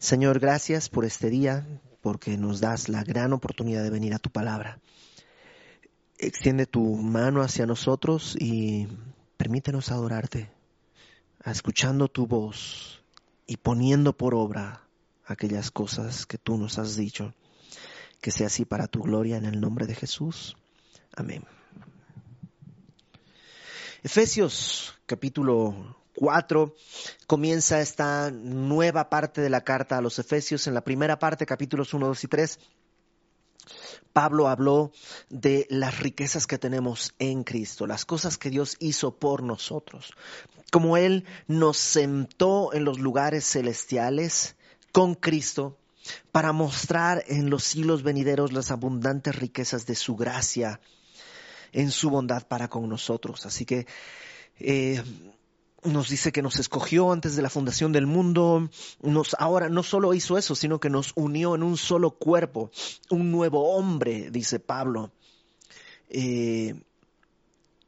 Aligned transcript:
Señor, 0.00 0.38
gracias 0.40 0.88
por 0.88 1.04
este 1.04 1.28
día, 1.28 1.66
porque 2.00 2.38
nos 2.38 2.58
das 2.58 2.88
la 2.88 3.04
gran 3.04 3.34
oportunidad 3.34 3.82
de 3.82 3.90
venir 3.90 4.14
a 4.14 4.18
tu 4.18 4.30
palabra. 4.30 4.80
Extiende 6.16 6.64
tu 6.64 6.96
mano 6.96 7.42
hacia 7.42 7.66
nosotros 7.66 8.34
y 8.40 8.88
permítenos 9.36 9.90
adorarte, 9.90 10.50
escuchando 11.44 12.08
tu 12.08 12.26
voz 12.26 13.04
y 13.46 13.58
poniendo 13.58 14.16
por 14.16 14.34
obra 14.34 14.88
aquellas 15.26 15.70
cosas 15.70 16.24
que 16.24 16.38
tú 16.38 16.56
nos 16.56 16.78
has 16.78 16.96
dicho. 16.96 17.34
Que 18.22 18.30
sea 18.30 18.46
así 18.46 18.64
para 18.64 18.86
tu 18.86 19.02
gloria 19.02 19.36
en 19.36 19.44
el 19.44 19.60
nombre 19.60 19.86
de 19.86 19.96
Jesús. 19.96 20.56
Amén. 21.14 21.44
Efesios 24.02 24.94
capítulo 25.04 25.99
4 26.14 26.74
comienza 27.26 27.80
esta 27.80 28.30
nueva 28.30 29.08
parte 29.08 29.40
de 29.40 29.50
la 29.50 29.62
carta 29.62 29.98
a 29.98 30.00
los 30.00 30.18
Efesios. 30.18 30.66
En 30.66 30.74
la 30.74 30.82
primera 30.82 31.18
parte, 31.18 31.46
capítulos 31.46 31.94
1, 31.94 32.06
2 32.06 32.24
y 32.24 32.28
3, 32.28 32.58
Pablo 34.12 34.48
habló 34.48 34.92
de 35.28 35.66
las 35.70 36.00
riquezas 36.00 36.46
que 36.46 36.58
tenemos 36.58 37.14
en 37.18 37.44
Cristo, 37.44 37.86
las 37.86 38.04
cosas 38.04 38.38
que 38.38 38.50
Dios 38.50 38.76
hizo 38.80 39.16
por 39.16 39.42
nosotros, 39.42 40.12
como 40.72 40.96
Él 40.96 41.24
nos 41.46 41.76
sentó 41.76 42.72
en 42.72 42.84
los 42.84 42.98
lugares 42.98 43.44
celestiales 43.44 44.56
con 44.92 45.14
Cristo 45.14 45.76
para 46.32 46.52
mostrar 46.52 47.22
en 47.28 47.50
los 47.50 47.62
siglos 47.62 48.02
venideros 48.02 48.52
las 48.52 48.70
abundantes 48.70 49.36
riquezas 49.36 49.86
de 49.86 49.94
su 49.94 50.16
gracia 50.16 50.80
en 51.72 51.90
su 51.90 52.10
bondad 52.10 52.46
para 52.46 52.68
con 52.68 52.88
nosotros. 52.88 53.46
Así 53.46 53.64
que 53.64 53.86
eh, 54.58 55.02
nos 55.84 56.08
dice 56.08 56.32
que 56.32 56.42
nos 56.42 56.58
escogió 56.58 57.12
antes 57.12 57.36
de 57.36 57.42
la 57.42 57.50
fundación 57.50 57.92
del 57.92 58.06
mundo, 58.06 58.68
nos 59.02 59.34
ahora 59.38 59.68
no 59.68 59.82
solo 59.82 60.14
hizo 60.14 60.36
eso, 60.36 60.54
sino 60.54 60.80
que 60.80 60.90
nos 60.90 61.12
unió 61.14 61.54
en 61.54 61.62
un 61.62 61.76
solo 61.76 62.10
cuerpo, 62.12 62.70
un 63.10 63.30
nuevo 63.30 63.74
hombre, 63.74 64.30
dice 64.30 64.60
Pablo. 64.60 65.12
Eh, 66.08 66.74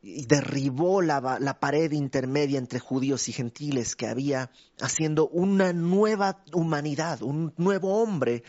y 0.05 0.27
derribó 0.27 1.01
la, 1.01 1.39
la, 1.41 1.61
pared 1.61 1.93
intermedia 1.93 2.59
entre 2.59 2.81
judíos 2.81 3.29
y 3.29 3.33
gentiles 3.33 3.95
que 3.95 4.09
había, 4.09 4.51
haciendo 4.81 5.29
una 5.29 5.73
nueva 5.73 6.43
humanidad, 6.53 7.23
un 7.23 7.53
nuevo 7.56 8.03
hombre 8.03 8.43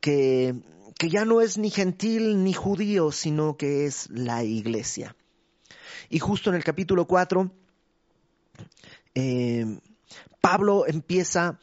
que, 0.00 0.54
que 0.96 1.10
ya 1.10 1.24
no 1.24 1.40
es 1.40 1.58
ni 1.58 1.70
gentil 1.70 2.44
ni 2.44 2.52
judío, 2.52 3.10
sino 3.10 3.56
que 3.56 3.86
es 3.86 4.08
la 4.10 4.44
iglesia. 4.44 5.16
Y 6.10 6.20
justo 6.20 6.50
en 6.50 6.56
el 6.56 6.62
capítulo 6.62 7.06
4, 7.06 7.50
eh, 9.14 9.78
Pablo 10.40 10.86
empieza 10.86 11.58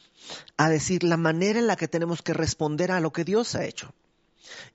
a 0.58 0.70
decir 0.70 1.04
la 1.04 1.18
manera 1.18 1.60
en 1.60 1.68
la 1.68 1.76
que 1.76 1.88
tenemos 1.88 2.22
que 2.22 2.34
responder 2.34 2.92
a 2.92 3.00
lo 3.00 3.12
que 3.12 3.24
Dios 3.24 3.56
ha 3.56 3.66
hecho. 3.66 3.94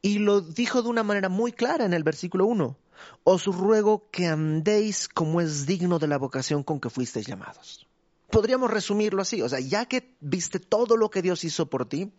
Y 0.02 0.18
lo 0.18 0.40
dijo 0.40 0.82
de 0.82 0.88
una 0.88 1.02
manera 1.02 1.28
muy 1.28 1.52
clara 1.52 1.84
en 1.84 1.92
el 1.92 2.02
versículo 2.02 2.46
1. 2.46 2.76
Os 3.24 3.46
ruego 3.46 4.08
que 4.10 4.26
andéis 4.26 5.08
como 5.08 5.40
es 5.40 5.66
digno 5.66 5.98
de 5.98 6.06
la 6.06 6.18
vocación 6.18 6.62
con 6.62 6.80
que 6.80 6.90
fuisteis 6.90 7.26
llamados. 7.26 7.86
Podríamos 8.30 8.70
resumirlo 8.70 9.22
así, 9.22 9.42
o 9.42 9.48
sea, 9.48 9.60
ya 9.60 9.86
que 9.86 10.14
viste 10.20 10.58
todo 10.58 10.96
lo 10.96 11.10
que 11.10 11.22
Dios 11.22 11.44
hizo 11.44 11.66
por 11.66 11.88
ti, 11.88 12.12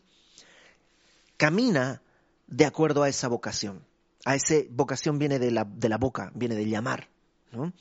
camina 1.35 2.01
de 2.47 2.65
acuerdo 2.65 3.03
a 3.03 3.09
esa 3.09 3.27
vocación. 3.27 3.83
A 4.25 4.35
esa 4.35 4.55
vocación 4.69 5.19
viene 5.19 5.39
de 5.39 5.51
la, 5.51 5.65
de 5.65 5.89
la 5.89 5.97
boca, 5.97 6.31
viene 6.33 6.55
de 6.55 6.67
llamar. 6.67 7.09
¿no? 7.51 7.73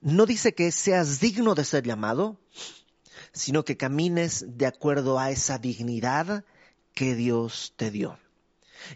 No 0.00 0.26
dice 0.26 0.54
que 0.54 0.72
seas 0.72 1.20
digno 1.20 1.54
de 1.54 1.64
ser 1.64 1.84
llamado, 1.84 2.38
sino 3.32 3.64
que 3.64 3.76
camines 3.76 4.44
de 4.56 4.66
acuerdo 4.66 5.18
a 5.18 5.30
esa 5.30 5.58
dignidad 5.58 6.44
que 6.94 7.14
Dios 7.14 7.74
te 7.76 7.90
dio. 7.90 8.18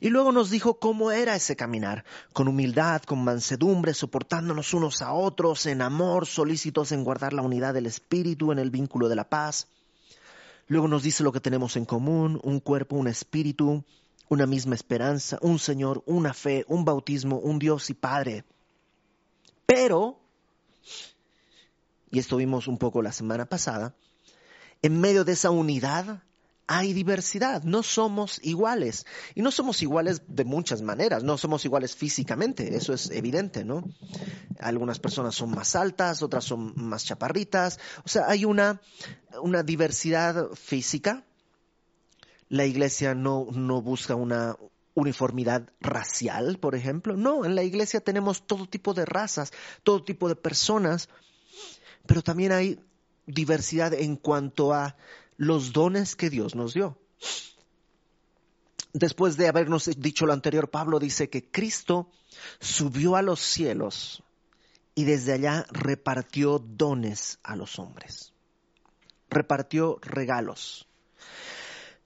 Y 0.01 0.09
luego 0.09 0.33
nos 0.33 0.51
dijo 0.51 0.79
cómo 0.79 1.13
era 1.13 1.37
ese 1.37 1.57
caminar, 1.57 2.05
con 2.33 2.49
humildad, 2.49 3.03
con 3.03 3.23
mansedumbre, 3.23 3.93
soportándonos 3.93 4.73
unos 4.73 5.03
a 5.03 5.13
otros, 5.13 5.67
en 5.67 5.83
amor, 5.83 6.27
solícitos 6.27 6.91
en 6.93 7.05
guardar 7.05 7.35
la 7.35 7.43
unidad 7.43 7.75
del 7.75 7.87
Espíritu, 7.87 8.51
en 8.51 8.59
el 8.59 8.71
vínculo 8.71 9.09
de 9.09 9.17
la 9.17 9.29
paz. 9.29 9.69
Luego 10.67 10.89
nos 10.89 11.03
dice 11.03 11.23
lo 11.23 11.33
que 11.33 11.41
tenemos 11.41 11.77
en 11.77 11.85
común, 11.85 12.41
un 12.43 12.61
cuerpo, 12.61 12.97
un 12.97 13.09
espíritu, 13.09 13.85
una 14.31 14.47
misma 14.47 14.75
esperanza, 14.75 15.39
un 15.43 15.59
Señor, 15.59 16.03
una 16.07 16.33
fe, 16.33 16.65
un 16.69 16.87
bautismo, 16.87 17.39
un 17.39 17.59
Dios 17.59 17.91
y 17.91 17.95
Padre. 17.95 18.45
Pero 19.67 20.24
y 22.11 22.19
esto 22.19 22.37
vimos 22.37 22.69
un 22.69 22.79
poco 22.79 23.03
la 23.03 23.13
semana 23.13 23.47
pasada, 23.47 23.95
en 24.83 25.01
medio 25.01 25.25
de 25.25 25.33
esa 25.33 25.51
unidad 25.51 26.23
hay 26.67 26.93
diversidad, 26.93 27.63
no 27.65 27.83
somos 27.83 28.41
iguales. 28.43 29.05
Y 29.35 29.43
no 29.43 29.51
somos 29.51 29.83
iguales 29.83 30.23
de 30.29 30.45
muchas 30.45 30.81
maneras, 30.83 31.23
no 31.23 31.37
somos 31.37 31.65
iguales 31.65 31.95
físicamente, 31.95 32.77
eso 32.77 32.95
es 32.95 33.11
evidente, 33.11 33.65
¿no? 33.65 33.85
Algunas 34.61 34.99
personas 34.99 35.35
son 35.35 35.51
más 35.51 35.77
altas, 35.77 36.23
otras 36.23 36.45
son 36.45 36.73
más 36.77 37.05
chaparritas, 37.05 37.79
o 38.05 38.09
sea, 38.09 38.29
hay 38.29 38.45
una, 38.45 38.81
una 39.43 39.63
diversidad 39.63 40.51
física. 40.55 41.25
La 42.49 42.65
iglesia 42.65 43.15
no, 43.15 43.49
no 43.53 43.83
busca 43.83 44.15
una 44.15 44.57
uniformidad 44.95 45.71
racial, 45.81 46.59
por 46.59 46.75
ejemplo. 46.75 47.17
No, 47.17 47.45
en 47.45 47.55
la 47.55 47.63
iglesia 47.63 48.01
tenemos 48.01 48.47
todo 48.47 48.67
tipo 48.67 48.95
de 48.95 49.05
razas, 49.05 49.53
todo 49.83 50.03
tipo 50.03 50.29
de 50.29 50.37
personas, 50.37 51.09
pero 52.07 52.23
también 52.23 52.53
hay 52.53 52.81
diversidad 53.27 53.93
en 53.95 54.17
cuanto 54.17 54.73
a 54.73 54.97
los 55.37 55.73
dones 55.73 56.17
que 56.17 56.31
Dios 56.31 56.55
nos 56.55 56.75
dio. 56.75 56.99
Después 58.93 59.37
de 59.37 59.49
habernos 59.49 59.91
dicho 59.99 60.25
lo 60.25 60.33
anterior, 60.33 60.71
Pablo 60.71 61.01
dice 61.01 61.29
que 61.29 61.51
Cristo 61.51 62.11
subió 62.61 63.17
a 63.17 63.23
los 63.23 63.41
cielos 63.41 64.23
y 64.95 65.05
desde 65.05 65.33
allá 65.33 65.67
repartió 65.71 66.61
dones 66.61 67.41
a 67.43 67.57
los 67.57 67.81
hombres. 67.81 68.33
Repartió 69.29 69.99
regalos. 70.03 70.87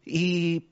Y 0.06 0.68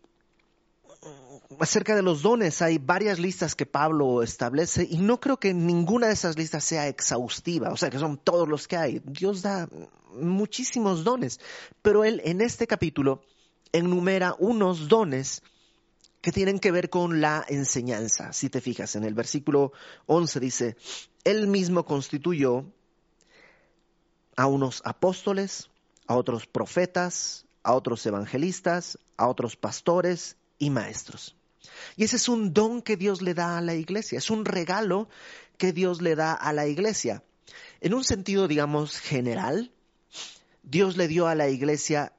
acerca 1.60 1.94
de 1.94 2.02
los 2.02 2.22
dones 2.22 2.62
hay 2.62 2.78
varias 2.78 3.18
listas 3.18 3.54
que 3.54 3.66
Pablo 3.66 4.22
establece 4.22 4.86
y 4.88 4.98
no 4.98 5.20
creo 5.20 5.38
que 5.38 5.54
ninguna 5.54 6.08
de 6.08 6.12
esas 6.12 6.36
listas 6.36 6.64
sea 6.64 6.88
exhaustiva, 6.88 7.70
o 7.70 7.76
sea 7.76 7.90
que 7.90 7.98
son 7.98 8.18
todos 8.18 8.48
los 8.48 8.68
que 8.68 8.76
hay. 8.76 9.00
Dios 9.04 9.42
da 9.42 9.68
muchísimos 10.14 11.04
dones, 11.04 11.40
pero 11.82 12.04
él 12.04 12.20
en 12.24 12.40
este 12.40 12.66
capítulo 12.66 13.22
enumera 13.72 14.34
unos 14.38 14.88
dones 14.88 15.42
que 16.20 16.32
tienen 16.32 16.58
que 16.58 16.72
ver 16.72 16.90
con 16.90 17.20
la 17.20 17.44
enseñanza. 17.48 18.32
Si 18.32 18.50
te 18.50 18.60
fijas, 18.60 18.96
en 18.96 19.04
el 19.04 19.14
versículo 19.14 19.72
11 20.06 20.40
dice, 20.40 20.76
él 21.24 21.46
mismo 21.46 21.84
constituyó 21.84 22.64
a 24.36 24.46
unos 24.46 24.82
apóstoles, 24.84 25.70
a 26.06 26.16
otros 26.16 26.46
profetas, 26.46 27.46
a 27.62 27.74
otros 27.74 28.04
evangelistas, 28.06 28.98
a 29.16 29.28
otros 29.28 29.56
pastores 29.56 30.36
y 30.58 30.70
maestros. 30.70 31.36
Y 31.96 32.04
ese 32.04 32.16
es 32.16 32.28
un 32.28 32.52
don 32.52 32.82
que 32.82 32.96
Dios 32.96 33.22
le 33.22 33.34
da 33.34 33.58
a 33.58 33.60
la 33.60 33.74
iglesia, 33.74 34.18
es 34.18 34.30
un 34.30 34.44
regalo 34.44 35.08
que 35.58 35.72
Dios 35.72 36.02
le 36.02 36.14
da 36.14 36.32
a 36.32 36.52
la 36.52 36.66
iglesia. 36.66 37.22
En 37.80 37.94
un 37.94 38.04
sentido, 38.04 38.48
digamos, 38.48 38.98
general, 38.98 39.72
Dios 40.62 40.96
le 40.96 41.08
dio 41.08 41.26
a 41.26 41.34
la 41.34 41.48
iglesia 41.48 42.12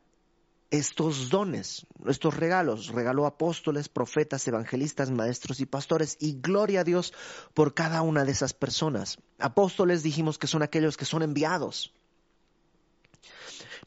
estos 0.70 1.30
dones, 1.30 1.86
estos 2.08 2.36
regalos. 2.36 2.90
Regaló 2.90 3.26
apóstoles, 3.26 3.90
profetas, 3.90 4.47
evangelistas, 4.47 5.12
maestros 5.12 5.59
y 5.59 5.66
pastores. 5.66 6.18
Y 6.20 6.40
gloria 6.42 6.81
a 6.81 6.84
Dios 6.84 7.14
por 7.53 7.74
cada 7.74 8.02
una 8.02 8.26
de 8.26 8.31
esas 8.31 8.53
personas. 8.53 9.18
Apóstoles 9.40 10.03
dijimos 10.03 10.38
que 10.38 10.47
son 10.47 10.64
aquellos 10.64 10.97
que 10.97 11.06
son 11.06 11.24
enviados. 11.24 11.94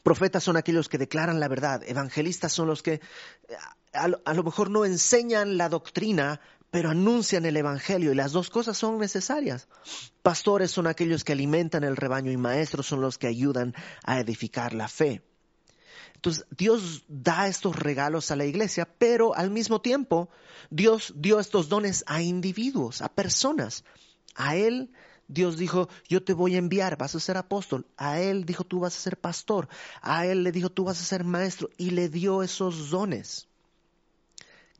Profetas 0.03 0.43
son 0.43 0.57
aquellos 0.57 0.89
que 0.89 0.97
declaran 0.97 1.39
la 1.39 1.47
verdad. 1.47 1.83
Evangelistas 1.85 2.51
son 2.51 2.67
los 2.67 2.81
que 2.81 3.01
a, 3.93 4.33
lo 4.33 4.43
mejor 4.43 4.69
no 4.69 4.85
enseñan 4.85 5.57
la 5.57 5.69
doctrina, 5.69 6.39
pero 6.69 6.89
anuncian 6.89 7.45
el 7.45 7.57
Evangelio 7.57 8.11
y 8.11 8.15
las 8.15 8.31
dos 8.31 8.49
cosas 8.49 8.77
son 8.77 8.97
necesarias. 8.97 9.67
Pastores 10.21 10.71
son 10.71 10.87
aquellos 10.87 11.23
que 11.23 11.33
alimentan 11.33 11.83
el 11.83 11.97
rebaño 11.97 12.31
y 12.31 12.37
maestros 12.37 12.87
son 12.87 13.01
los 13.01 13.17
que 13.17 13.27
ayudan 13.27 13.73
a 14.03 14.19
edificar 14.19 14.73
la 14.73 14.87
fe. 14.87 15.21
Entonces, 16.15 16.45
Dios 16.55 17.03
da 17.07 17.47
estos 17.47 17.75
regalos 17.75 18.31
a 18.31 18.35
la 18.35 18.45
iglesia, 18.45 18.87
pero 18.97 19.35
al 19.35 19.49
mismo 19.49 19.81
tiempo, 19.81 20.29
Dios 20.69 21.13
dio 21.15 21.39
estos 21.39 21.67
dones 21.67 22.03
a 22.07 22.21
individuos, 22.21 23.01
a 23.01 23.09
personas. 23.09 23.83
A 24.35 24.55
Él 24.55 24.91
Dios 25.31 25.57
dijo, 25.57 25.87
yo 26.09 26.21
te 26.21 26.33
voy 26.33 26.55
a 26.55 26.57
enviar, 26.57 26.97
vas 26.97 27.15
a 27.15 27.19
ser 27.21 27.37
apóstol. 27.37 27.87
A 27.95 28.19
él 28.19 28.45
dijo, 28.45 28.65
tú 28.65 28.81
vas 28.81 28.97
a 28.97 28.99
ser 28.99 29.17
pastor. 29.17 29.69
A 30.01 30.25
él 30.25 30.43
le 30.43 30.51
dijo, 30.51 30.69
tú 30.69 30.83
vas 30.83 30.99
a 30.99 31.05
ser 31.05 31.23
maestro. 31.23 31.69
Y 31.77 31.91
le 31.91 32.09
dio 32.09 32.43
esos 32.43 32.89
dones. 32.89 33.47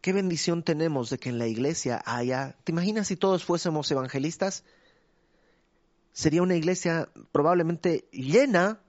Qué 0.02 0.14
bendición 0.14 0.64
tenemos 0.64 1.12
de 1.12 1.20
que 1.20 1.30
en 1.30 1.38
la 1.38 1.48
iglesia 1.48 2.02
haya... 2.06 2.56
¿Te 2.64 2.72
imaginas 2.72 3.08
si 3.08 3.16
todos 3.16 3.46
fuésemos 3.46 3.90
evangelistas? 3.92 4.64
Sería 6.12 6.42
una 6.42 6.56
iglesia 6.56 7.08
probablemente 7.32 8.10
llena, 8.12 8.80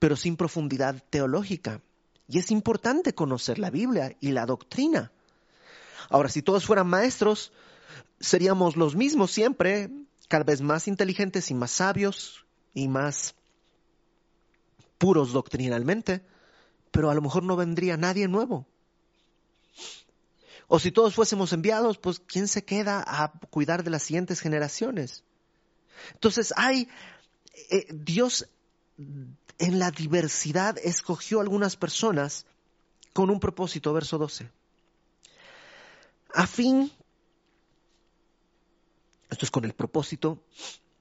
pero 0.00 0.16
sin 0.16 0.36
profundidad 0.36 1.02
teológica. 1.10 1.80
Y 2.26 2.38
es 2.38 2.50
importante 2.50 3.14
conocer 3.14 3.60
la 3.60 3.70
Biblia 3.70 4.16
y 4.20 4.32
la 4.32 4.46
doctrina. 4.46 5.12
Ahora, 6.10 6.28
si 6.28 6.42
todos 6.42 6.66
fueran 6.66 6.88
maestros, 6.88 7.52
seríamos 8.18 8.76
los 8.76 8.96
mismos 8.96 9.30
siempre, 9.30 9.90
cada 10.26 10.44
vez 10.44 10.60
más 10.60 10.88
inteligentes 10.88 11.50
y 11.52 11.54
más 11.54 11.70
sabios 11.70 12.44
y 12.74 12.88
más 12.88 13.36
puros 14.98 15.32
doctrinalmente, 15.32 16.22
pero 16.90 17.10
a 17.10 17.14
lo 17.14 17.22
mejor 17.22 17.44
no 17.44 17.56
vendría 17.56 17.96
nadie 17.96 18.26
nuevo. 18.26 18.66
O 20.66 20.78
si 20.78 20.92
todos 20.92 21.14
fuésemos 21.14 21.52
enviados, 21.52 21.98
pues 21.98 22.20
¿quién 22.20 22.46
se 22.46 22.64
queda 22.64 23.02
a 23.06 23.32
cuidar 23.50 23.84
de 23.84 23.90
las 23.90 24.02
siguientes 24.02 24.40
generaciones? 24.40 25.24
Entonces 26.12 26.52
hay, 26.56 26.88
eh, 27.70 27.86
Dios 27.90 28.48
en 29.58 29.78
la 29.78 29.90
diversidad 29.90 30.76
escogió 30.78 31.40
algunas 31.40 31.76
personas 31.76 32.46
con 33.12 33.30
un 33.30 33.40
propósito, 33.40 33.92
verso 33.92 34.18
12. 34.18 34.50
A 36.34 36.46
fin, 36.46 36.92
esto 39.30 39.44
es 39.44 39.50
con 39.50 39.64
el 39.64 39.72
propósito 39.72 40.42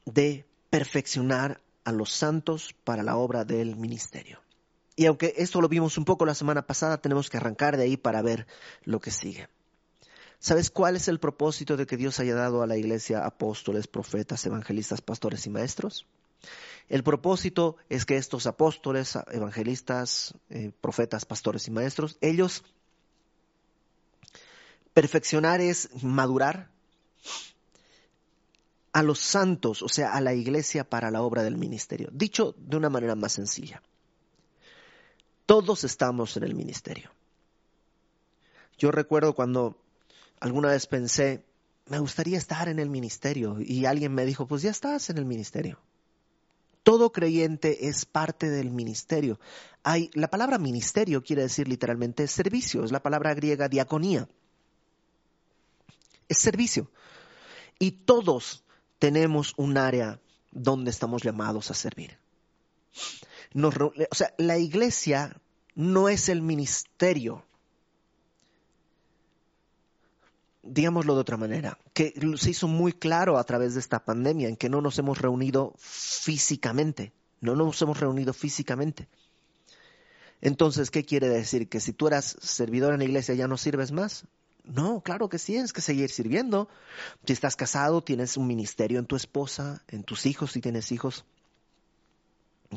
de 0.06 0.46
perfeccionar 0.70 1.62
a 1.84 1.92
los 1.92 2.12
santos 2.12 2.76
para 2.84 3.04
la 3.04 3.18
obra 3.18 3.46
del 3.46 3.76
ministerio. 3.76 4.42
Y 4.98 5.06
aunque 5.06 5.36
esto 5.38 5.62
lo 5.62 5.70
vimos 5.70 6.00
un 6.00 6.06
poco 6.06 6.26
la 6.26 6.34
semana 6.34 6.66
pasada, 6.66 6.98
tenemos 6.98 7.30
que 7.30 7.38
arrancar 7.38 7.78
de 7.78 7.84
ahí 7.84 7.98
para 7.98 8.24
ver 8.24 8.48
lo 8.84 9.00
que 9.00 9.12
sigue. 9.12 9.48
¿Sabes 10.40 10.72
cuál 10.72 10.96
es 10.96 11.08
el 11.08 11.20
propósito 11.20 11.78
de 11.78 11.86
que 11.86 11.98
Dios 11.98 12.20
haya 12.20 12.34
dado 12.34 12.64
a 12.64 12.68
la 12.68 12.78
iglesia 12.78 13.24
apóstoles, 13.24 13.86
profetas, 13.86 14.44
evangelistas, 14.48 15.02
pastores 15.02 15.46
y 15.46 15.52
maestros? 15.52 16.08
El 16.90 17.04
propósito 17.04 17.78
es 17.90 18.06
que 18.06 18.18
estos 18.18 18.48
apóstoles, 18.48 19.20
evangelistas, 19.32 20.34
eh, 20.50 20.72
profetas, 20.82 21.26
pastores 21.26 21.68
y 21.68 21.72
maestros, 21.72 22.18
ellos 22.20 22.64
perfeccionar 24.96 25.62
es 25.62 25.90
madurar 26.02 26.72
a 28.94 29.04
los 29.04 29.20
santos, 29.20 29.84
o 29.84 29.90
sea, 29.90 30.14
a 30.14 30.22
la 30.22 30.34
iglesia 30.34 30.90
para 30.90 31.12
la 31.12 31.22
obra 31.22 31.44
del 31.44 31.56
ministerio. 31.56 32.10
Dicho 32.12 32.56
de 32.58 32.78
una 32.78 32.90
manera 32.90 33.14
más 33.14 33.34
sencilla, 33.34 33.84
todos 35.48 35.86
estamos 35.86 36.38
en 36.38 36.44
el 36.44 36.54
ministerio. 36.54 37.10
Yo 38.78 38.92
recuerdo 38.92 39.34
cuando 39.34 39.82
alguna 40.40 40.70
vez 40.70 40.86
pensé, 40.86 41.44
me 41.88 42.00
gustaría 42.00 42.38
estar 42.38 42.68
en 42.68 42.80
el 42.80 42.90
ministerio 42.90 43.58
y 43.60 43.86
alguien 43.86 44.14
me 44.14 44.26
dijo, 44.26 44.46
pues 44.46 44.62
ya 44.62 44.70
estás 44.70 45.10
en 45.10 45.18
el 45.18 45.26
ministerio. 45.26 45.80
Todo 46.84 47.12
creyente 47.12 47.88
es 47.88 48.06
parte 48.06 48.50
del 48.50 48.72
ministerio. 48.72 49.40
Hay, 49.84 50.12
la 50.14 50.30
palabra 50.30 50.58
ministerio 50.58 51.24
quiere 51.24 51.44
decir 51.44 51.68
literalmente 51.68 52.28
servicio, 52.28 52.84
es 52.84 52.92
la 52.92 53.02
palabra 53.02 53.34
griega 53.34 53.70
diaconía. 53.70 54.28
Es 56.28 56.38
servicio. 56.38 56.92
Y 57.80 57.92
todos 57.92 58.64
tenemos 59.00 59.54
un 59.56 59.78
área 59.78 60.20
donde 60.52 60.92
estamos 60.92 61.24
llamados 61.24 61.72
a 61.72 61.74
servir. 61.74 62.18
O 63.54 64.16
sea, 64.16 64.34
la 64.38 64.58
iglesia 64.58 65.40
no 65.76 66.10
es 66.10 66.30
el 66.30 66.42
ministerio, 66.42 67.46
digámoslo 70.64 71.16
de 71.16 71.22
otra 71.22 71.38
manera, 71.38 71.78
que 71.94 72.14
se 72.38 72.50
hizo 72.50 72.68
muy 72.68 72.94
claro 72.94 73.38
a 73.38 73.44
través 73.44 73.74
de 73.76 73.80
esta 73.80 74.04
pandemia 74.04 74.50
en 74.50 74.58
que 74.58 74.70
no 74.70 74.82
nos 74.82 74.98
hemos 75.00 75.20
reunido 75.20 75.74
físicamente, 75.78 77.14
no 77.42 77.56
nos 77.56 77.82
hemos 77.82 78.00
reunido 78.00 78.34
físicamente. 78.34 79.08
Entonces, 80.42 80.92
¿qué 80.92 81.04
quiere 81.04 81.30
decir? 81.30 81.68
¿Que 81.68 81.80
si 81.80 81.94
tú 81.94 82.08
eras 82.08 82.38
servidor 82.42 82.94
en 82.94 83.00
la 83.00 83.06
iglesia 83.06 83.34
ya 83.34 83.48
no 83.48 83.58
sirves 83.58 83.92
más? 83.92 84.26
No, 84.64 85.02
claro 85.02 85.30
que 85.30 85.40
sí, 85.40 85.54
tienes 85.54 85.74
que 85.74 85.82
seguir 85.82 86.10
sirviendo. 86.10 86.68
Si 87.26 87.34
estás 87.34 87.56
casado, 87.56 88.04
tienes 88.04 88.38
un 88.38 88.48
ministerio 88.48 89.00
en 89.00 89.06
tu 89.06 89.16
esposa, 89.16 89.84
en 89.88 90.04
tus 90.04 90.26
hijos, 90.26 90.52
si 90.52 90.62
tienes 90.62 90.92
hijos, 90.92 91.26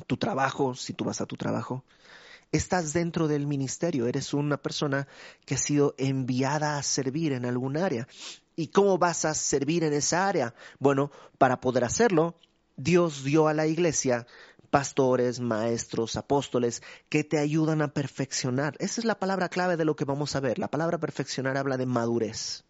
tu 0.07 0.17
trabajo, 0.17 0.75
si 0.75 0.93
tú 0.93 1.05
vas 1.05 1.21
a 1.21 1.27
tu 1.27 1.37
trabajo 1.37 1.85
estás 2.53 2.93
dentro 2.93 3.29
del 3.29 3.47
ministerio, 3.47 4.07
eres 4.07 4.35
una 4.35 4.57
persona 4.57 5.07
que 5.45 5.55
ha 5.55 5.59
sido 5.59 5.95
enviada 5.99 6.79
a 6.79 6.83
servir 6.83 7.33
en 7.33 7.45
algún 7.45 7.77
área. 7.77 8.09
¿Y 8.57 8.69
cómo 8.69 8.99
vas 8.99 9.25
a 9.25 9.35
servir 9.35 9.85
en 9.85 9.93
esa 9.93 10.29
área? 10.29 10.55
Bueno, 10.79 11.11
para 11.39 11.61
poder 11.61 11.85
hacerlo, 11.85 12.35
Dios 12.77 13.25
dio 13.25 13.49
a 13.49 13.55
la 13.55 13.67
iglesia 13.67 14.27
pastores, 14.71 15.41
maestros, 15.41 16.17
apóstoles, 16.17 16.83
que 17.09 17.25
te 17.25 17.39
ayudan 17.39 17.83
a 17.83 17.89
perfeccionar. 17.89 18.77
Esa 18.79 19.01
es 19.01 19.05
la 19.05 19.19
palabra 19.19 19.49
clave 19.49 19.77
de 19.77 19.85
lo 19.85 19.97
que 19.97 20.05
vamos 20.05 20.37
a 20.37 20.41
ver. 20.41 20.59
La 20.59 20.69
palabra 20.69 20.99
perfeccionar 20.99 21.57
habla 21.57 21.77
de 21.77 21.87
madurez, 21.87 22.65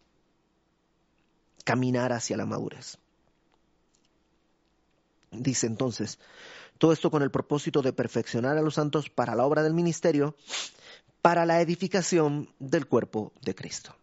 caminar 1.63 2.11
hacia 2.11 2.37
la 2.37 2.45
madurez. 2.45 2.97
Dice 5.31 5.67
entonces, 5.67 6.19
todo 6.81 6.93
esto 6.93 7.11
con 7.11 7.21
el 7.21 7.29
propósito 7.29 7.83
de 7.83 7.93
perfeccionar 7.93 8.57
a 8.57 8.61
los 8.63 8.73
santos 8.73 9.07
para 9.07 9.35
la 9.35 9.45
obra 9.45 9.61
del 9.61 9.75
ministerio, 9.75 10.35
para 11.21 11.45
la 11.45 11.61
edificación 11.61 12.49
del 12.57 12.87
cuerpo 12.87 13.33
de 13.43 13.53
Cristo. 13.53 13.95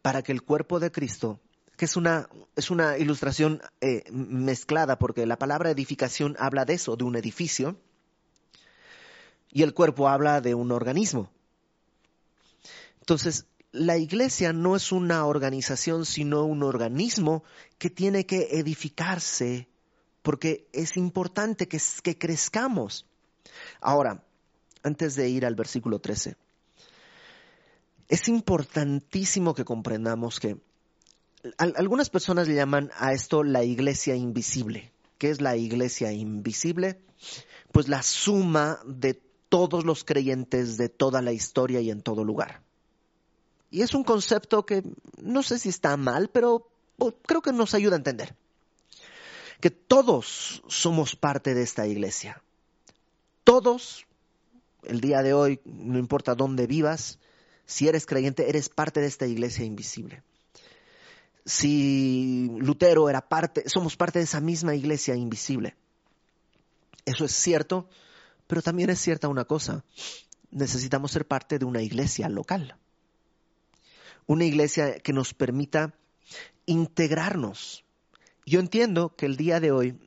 Para 0.00 0.22
que 0.22 0.30
el 0.30 0.42
cuerpo 0.42 0.78
de 0.78 0.92
Cristo, 0.92 1.40
que 1.76 1.86
es 1.86 1.96
una, 1.96 2.28
es 2.54 2.70
una 2.70 2.96
ilustración 2.96 3.60
eh, 3.80 4.04
mezclada, 4.12 5.00
porque 5.00 5.26
la 5.26 5.36
palabra 5.36 5.68
edificación 5.72 6.36
habla 6.38 6.64
de 6.64 6.74
eso, 6.74 6.94
de 6.94 7.02
un 7.02 7.16
edificio, 7.16 7.76
y 9.50 9.64
el 9.64 9.74
cuerpo 9.74 10.08
habla 10.08 10.40
de 10.40 10.54
un 10.54 10.70
organismo. 10.70 11.28
Entonces, 13.00 13.46
la 13.72 13.96
iglesia 13.96 14.52
no 14.52 14.76
es 14.76 14.92
una 14.92 15.26
organización, 15.26 16.06
sino 16.06 16.44
un 16.44 16.62
organismo 16.62 17.42
que 17.78 17.90
tiene 17.90 18.26
que 18.26 18.60
edificarse 18.60 19.66
porque 20.24 20.66
es 20.72 20.96
importante 20.96 21.68
que, 21.68 21.78
que 22.02 22.18
crezcamos. 22.18 23.06
Ahora, 23.78 24.24
antes 24.82 25.16
de 25.16 25.28
ir 25.28 25.44
al 25.44 25.54
versículo 25.54 25.98
13, 25.98 26.34
es 28.08 28.28
importantísimo 28.28 29.54
que 29.54 29.66
comprendamos 29.66 30.40
que 30.40 30.56
algunas 31.58 32.08
personas 32.08 32.48
le 32.48 32.54
llaman 32.54 32.90
a 32.96 33.12
esto 33.12 33.42
la 33.42 33.64
iglesia 33.64 34.16
invisible. 34.16 34.92
¿Qué 35.18 35.28
es 35.28 35.42
la 35.42 35.56
iglesia 35.56 36.10
invisible? 36.10 36.98
Pues 37.70 37.88
la 37.88 38.02
suma 38.02 38.78
de 38.86 39.20
todos 39.50 39.84
los 39.84 40.04
creyentes 40.04 40.78
de 40.78 40.88
toda 40.88 41.20
la 41.20 41.32
historia 41.32 41.82
y 41.82 41.90
en 41.90 42.00
todo 42.00 42.24
lugar. 42.24 42.62
Y 43.70 43.82
es 43.82 43.92
un 43.92 44.04
concepto 44.04 44.64
que 44.64 44.84
no 45.18 45.42
sé 45.42 45.58
si 45.58 45.68
está 45.68 45.98
mal, 45.98 46.30
pero 46.30 46.70
creo 47.26 47.42
que 47.42 47.52
nos 47.52 47.74
ayuda 47.74 47.96
a 47.96 47.98
entender 47.98 48.34
que 49.64 49.70
todos 49.70 50.62
somos 50.68 51.16
parte 51.16 51.54
de 51.54 51.62
esta 51.62 51.86
iglesia. 51.86 52.42
Todos, 53.44 54.06
el 54.82 55.00
día 55.00 55.22
de 55.22 55.32
hoy, 55.32 55.58
no 55.64 55.98
importa 55.98 56.34
dónde 56.34 56.66
vivas, 56.66 57.18
si 57.64 57.88
eres 57.88 58.04
creyente, 58.04 58.50
eres 58.50 58.68
parte 58.68 59.00
de 59.00 59.06
esta 59.06 59.26
iglesia 59.26 59.64
invisible. 59.64 60.22
Si 61.46 62.50
Lutero 62.58 63.08
era 63.08 63.26
parte, 63.26 63.66
somos 63.66 63.96
parte 63.96 64.18
de 64.18 64.26
esa 64.26 64.38
misma 64.38 64.74
iglesia 64.74 65.14
invisible. 65.14 65.74
Eso 67.06 67.24
es 67.24 67.32
cierto, 67.32 67.88
pero 68.46 68.60
también 68.60 68.90
es 68.90 69.00
cierta 69.00 69.28
una 69.28 69.46
cosa. 69.46 69.82
Necesitamos 70.50 71.10
ser 71.10 71.26
parte 71.26 71.58
de 71.58 71.64
una 71.64 71.80
iglesia 71.80 72.28
local. 72.28 72.76
Una 74.26 74.44
iglesia 74.44 74.98
que 74.98 75.14
nos 75.14 75.32
permita 75.32 75.94
integrarnos 76.66 77.83
yo 78.46 78.60
entiendo 78.60 79.14
que 79.16 79.26
el 79.26 79.36
día 79.36 79.60
de 79.60 79.72
hoy 79.72 79.98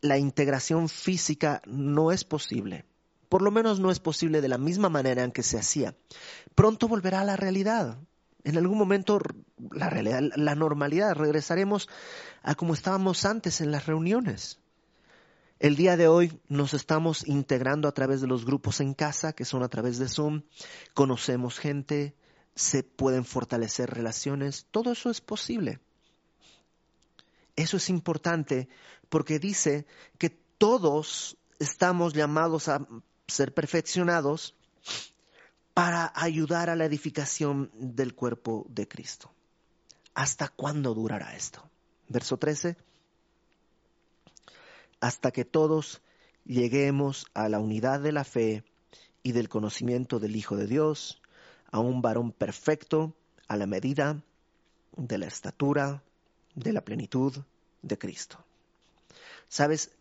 la 0.00 0.18
integración 0.18 0.88
física 0.88 1.62
no 1.66 2.12
es 2.12 2.24
posible. 2.24 2.84
Por 3.28 3.42
lo 3.42 3.50
menos 3.50 3.78
no 3.80 3.90
es 3.90 4.00
posible 4.00 4.40
de 4.40 4.48
la 4.48 4.58
misma 4.58 4.88
manera 4.88 5.22
en 5.24 5.32
que 5.32 5.42
se 5.42 5.58
hacía. 5.58 5.94
Pronto 6.54 6.88
volverá 6.88 7.20
a 7.20 7.24
la 7.24 7.36
realidad. 7.36 7.98
En 8.44 8.56
algún 8.56 8.78
momento 8.78 9.20
la 9.72 9.90
realidad, 9.90 10.22
la 10.36 10.54
normalidad, 10.54 11.14
regresaremos 11.14 11.88
a 12.42 12.54
como 12.54 12.72
estábamos 12.72 13.24
antes 13.24 13.60
en 13.60 13.70
las 13.70 13.86
reuniones. 13.86 14.60
El 15.58 15.74
día 15.74 15.96
de 15.96 16.06
hoy 16.06 16.40
nos 16.48 16.72
estamos 16.72 17.26
integrando 17.26 17.88
a 17.88 17.92
través 17.92 18.20
de 18.20 18.28
los 18.28 18.46
grupos 18.46 18.80
en 18.80 18.94
casa, 18.94 19.32
que 19.32 19.44
son 19.44 19.64
a 19.64 19.68
través 19.68 19.98
de 19.98 20.08
Zoom. 20.08 20.42
Conocemos 20.94 21.58
gente, 21.58 22.14
se 22.54 22.84
pueden 22.84 23.24
fortalecer 23.24 23.90
relaciones. 23.90 24.66
Todo 24.70 24.92
eso 24.92 25.10
es 25.10 25.20
posible. 25.20 25.80
Eso 27.58 27.78
es 27.78 27.90
importante 27.90 28.68
porque 29.08 29.40
dice 29.40 29.84
que 30.16 30.30
todos 30.30 31.36
estamos 31.58 32.14
llamados 32.14 32.68
a 32.68 32.86
ser 33.26 33.52
perfeccionados 33.52 34.54
para 35.74 36.12
ayudar 36.14 36.70
a 36.70 36.76
la 36.76 36.84
edificación 36.84 37.72
del 37.74 38.14
cuerpo 38.14 38.64
de 38.68 38.86
Cristo. 38.86 39.32
¿Hasta 40.14 40.50
cuándo 40.50 40.94
durará 40.94 41.34
esto? 41.34 41.68
Verso 42.06 42.36
13. 42.36 42.76
Hasta 45.00 45.32
que 45.32 45.44
todos 45.44 46.00
lleguemos 46.44 47.26
a 47.34 47.48
la 47.48 47.58
unidad 47.58 47.98
de 47.98 48.12
la 48.12 48.22
fe 48.22 48.62
y 49.24 49.32
del 49.32 49.48
conocimiento 49.48 50.20
del 50.20 50.36
Hijo 50.36 50.56
de 50.56 50.68
Dios, 50.68 51.20
a 51.72 51.80
un 51.80 52.02
varón 52.02 52.30
perfecto, 52.30 53.16
a 53.48 53.56
la 53.56 53.66
medida 53.66 54.22
de 54.96 55.18
la 55.18 55.26
estatura, 55.26 56.04
de 56.58 56.72
la 56.72 56.84
plenitud 56.84 57.34
de 57.82 57.98
Cristo. 57.98 58.44
¿Sabes 59.48 59.92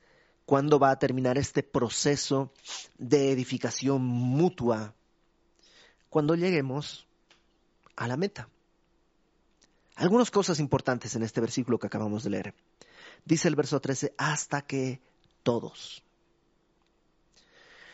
cuándo 0.45 0.79
va 0.79 0.91
a 0.91 0.99
terminar 0.99 1.37
este 1.37 1.63
proceso 1.63 2.51
de 2.97 3.31
edificación 3.31 4.01
mutua? 4.03 4.93
Cuando 6.09 6.35
lleguemos 6.35 7.07
a 7.95 8.07
la 8.07 8.17
meta. 8.17 8.49
Algunas 9.95 10.29
cosas 10.29 10.59
importantes 10.59 11.15
en 11.15 11.23
este 11.23 11.41
versículo 11.41 11.79
que 11.79 11.87
acabamos 11.87 12.23
de 12.23 12.29
leer. 12.29 12.53
Dice 13.25 13.47
el 13.47 13.55
verso 13.55 13.81
13, 13.81 14.13
hasta 14.17 14.61
que 14.61 15.01
todos. 15.43 16.03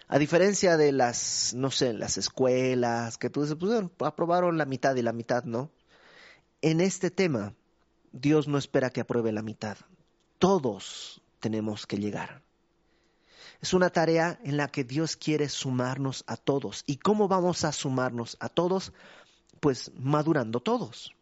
A 0.10 0.20
diferencia 0.20 0.76
de 0.78 0.92
las, 0.92 1.54
no 1.56 1.72
sé, 1.72 1.94
las 1.94 2.18
escuelas, 2.18 3.18
que 3.18 3.30
tú 3.30 3.44
dices, 3.44 3.58
pues 3.58 3.90
aprobaron 4.02 4.58
la 4.58 4.66
mitad 4.66 4.96
y 4.96 5.02
la 5.02 5.14
mitad 5.14 5.44
no. 5.46 5.72
En 6.62 6.82
este 6.82 7.10
tema, 7.10 7.56
Dios 8.14 8.48
no 8.48 8.60
espera 8.60 8.92
que 8.92 9.02
apruebe 9.02 9.32
la 9.32 9.42
mitad. 9.42 9.76
Todos 10.38 11.22
tenemos 11.40 11.88
que 11.88 11.98
llegar. 11.98 12.44
Es 13.60 13.74
una 13.74 13.90
tarea 13.90 14.40
en 14.44 14.56
la 14.56 14.68
que 14.68 14.84
Dios 14.84 15.18
quiere 15.18 15.50
sumarnos 15.50 16.24
a 16.28 16.38
todos. 16.38 16.84
¿Y 16.86 16.98
cómo 16.98 17.28
vamos 17.28 17.64
a 17.66 17.72
sumarnos 17.72 18.38
a 18.40 18.50
todos? 18.50 18.94
Pues 19.60 19.92
madurando 19.96 20.60
todos. 20.60 21.16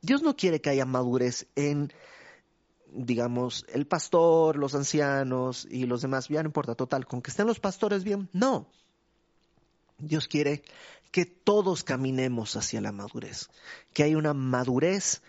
Dios 0.00 0.22
no 0.22 0.34
quiere 0.36 0.60
que 0.60 0.70
haya 0.70 0.86
madurez 0.86 1.46
en, 1.56 1.92
digamos, 2.92 3.66
el 3.68 3.86
pastor, 3.86 4.56
los 4.56 4.74
ancianos 4.74 5.66
y 5.70 5.84
los 5.84 6.00
demás. 6.00 6.28
Ya 6.28 6.42
no 6.42 6.48
importa, 6.48 6.74
total, 6.74 7.06
con 7.06 7.20
que 7.20 7.30
estén 7.30 7.46
los 7.46 7.60
pastores 7.60 8.02
bien. 8.02 8.30
No. 8.32 8.66
Dios 9.98 10.26
quiere 10.26 10.62
que 11.10 11.26
todos 11.26 11.84
caminemos 11.84 12.56
hacia 12.56 12.80
la 12.80 12.92
madurez, 12.92 13.48
que 13.92 14.04
haya 14.04 14.16
una 14.16 14.34
madurez 14.34 15.22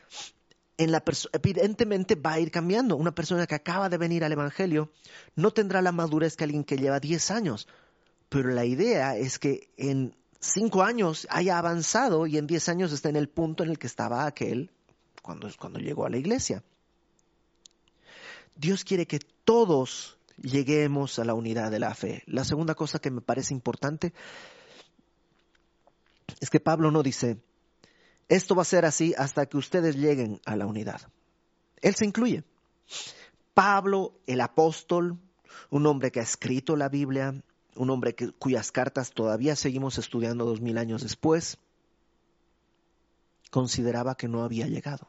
en 0.77 0.91
la 0.91 1.03
evidentemente 1.33 2.15
va 2.15 2.33
a 2.33 2.39
ir 2.39 2.51
cambiando. 2.51 2.95
Una 2.95 3.13
persona 3.13 3.47
que 3.47 3.55
acaba 3.55 3.89
de 3.89 3.97
venir 3.97 4.23
al 4.23 4.31
Evangelio 4.31 4.91
no 5.35 5.51
tendrá 5.51 5.81
la 5.81 5.91
madurez 5.91 6.35
que 6.35 6.43
alguien 6.43 6.63
que 6.63 6.77
lleva 6.77 6.99
10 6.99 7.31
años, 7.31 7.67
pero 8.29 8.49
la 8.49 8.65
idea 8.65 9.17
es 9.17 9.39
que 9.39 9.69
en 9.77 10.15
5 10.39 10.83
años 10.83 11.27
haya 11.29 11.57
avanzado 11.57 12.27
y 12.27 12.37
en 12.37 12.47
10 12.47 12.69
años 12.69 12.91
esté 12.91 13.09
en 13.09 13.15
el 13.15 13.27
punto 13.27 13.63
en 13.63 13.69
el 13.69 13.79
que 13.79 13.87
estaba 13.87 14.25
aquel 14.25 14.71
cuando, 15.21 15.49
cuando 15.59 15.79
llegó 15.79 16.05
a 16.05 16.09
la 16.09 16.17
iglesia. 16.17 16.63
Dios 18.55 18.83
quiere 18.83 19.05
que 19.05 19.19
todos 19.43 20.17
lleguemos 20.41 21.19
a 21.19 21.25
la 21.25 21.33
unidad 21.33 21.71
de 21.71 21.79
la 21.79 21.93
fe. 21.95 22.23
La 22.27 22.43
segunda 22.43 22.75
cosa 22.75 22.99
que 22.99 23.11
me 23.11 23.21
parece 23.21 23.53
importante 23.53 24.13
es 26.39 26.49
que 26.49 26.59
Pablo 26.59 26.91
no 26.91 27.01
dice, 27.01 27.37
esto 28.29 28.55
va 28.55 28.63
a 28.63 28.65
ser 28.65 28.85
así 28.85 29.13
hasta 29.17 29.45
que 29.45 29.57
ustedes 29.57 29.95
lleguen 29.95 30.41
a 30.45 30.55
la 30.55 30.65
unidad. 30.65 31.01
Él 31.81 31.95
se 31.95 32.05
incluye. 32.05 32.43
Pablo, 33.53 34.19
el 34.27 34.41
apóstol, 34.41 35.17
un 35.69 35.85
hombre 35.85 36.11
que 36.11 36.19
ha 36.19 36.23
escrito 36.23 36.75
la 36.75 36.89
Biblia, 36.89 37.41
un 37.75 37.89
hombre 37.89 38.15
cuyas 38.37 38.71
cartas 38.71 39.11
todavía 39.11 39.55
seguimos 39.55 39.97
estudiando 39.97 40.45
dos 40.45 40.61
mil 40.61 40.77
años 40.77 41.03
después, 41.03 41.57
consideraba 43.49 44.15
que 44.15 44.27
no 44.27 44.43
había 44.43 44.67
llegado. 44.67 45.07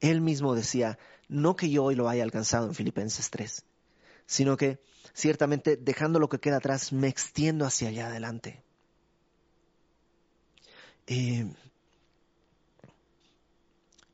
Él 0.00 0.20
mismo 0.20 0.54
decía, 0.54 0.98
no 1.28 1.54
que 1.54 1.70
yo 1.70 1.84
hoy 1.84 1.94
lo 1.94 2.08
haya 2.08 2.24
alcanzado 2.24 2.66
en 2.66 2.74
Filipenses 2.74 3.30
3, 3.30 3.64
sino 4.26 4.56
que 4.56 4.80
ciertamente 5.14 5.76
dejando 5.76 6.18
lo 6.18 6.28
que 6.28 6.40
queda 6.40 6.56
atrás 6.56 6.92
me 6.92 7.06
extiendo 7.06 7.64
hacia 7.64 7.88
allá 7.88 8.08
adelante. 8.08 8.62
Eh, 11.14 11.44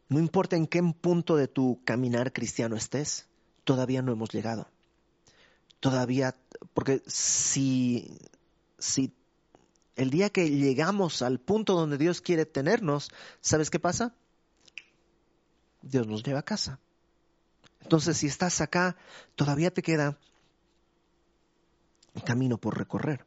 no 0.09 0.19
importa 0.19 0.57
en 0.57 0.67
qué 0.67 0.83
punto 0.83 1.37
de 1.37 1.47
tu 1.47 1.81
caminar 1.85 2.33
cristiano 2.33 2.75
estés, 2.75 3.29
todavía 3.63 4.03
no 4.03 4.11
hemos 4.11 4.31
llegado. 4.31 4.67
Todavía, 5.79 6.35
porque 6.75 7.01
si, 7.07 8.19
si 8.81 9.15
el 9.95 10.11
día 10.11 10.31
que 10.31 10.51
llegamos 10.51 11.23
al 11.23 11.39
punto 11.39 11.75
donde 11.75 11.99
Dios 11.99 12.21
quiere 12.21 12.47
tenernos, 12.47 13.13
¿sabes 13.41 13.71
qué 13.71 13.79
pasa? 13.79 14.13
Dios 15.83 16.09
nos 16.09 16.25
lleva 16.25 16.41
a 16.41 16.45
casa. 16.45 16.81
Entonces, 17.81 18.17
si 18.17 18.27
estás 18.27 18.61
acá, 18.61 18.97
todavía 19.37 19.71
te 19.71 19.83
queda 19.83 20.19
camino 22.25 22.59
por 22.59 22.77
recorrer. 22.77 23.25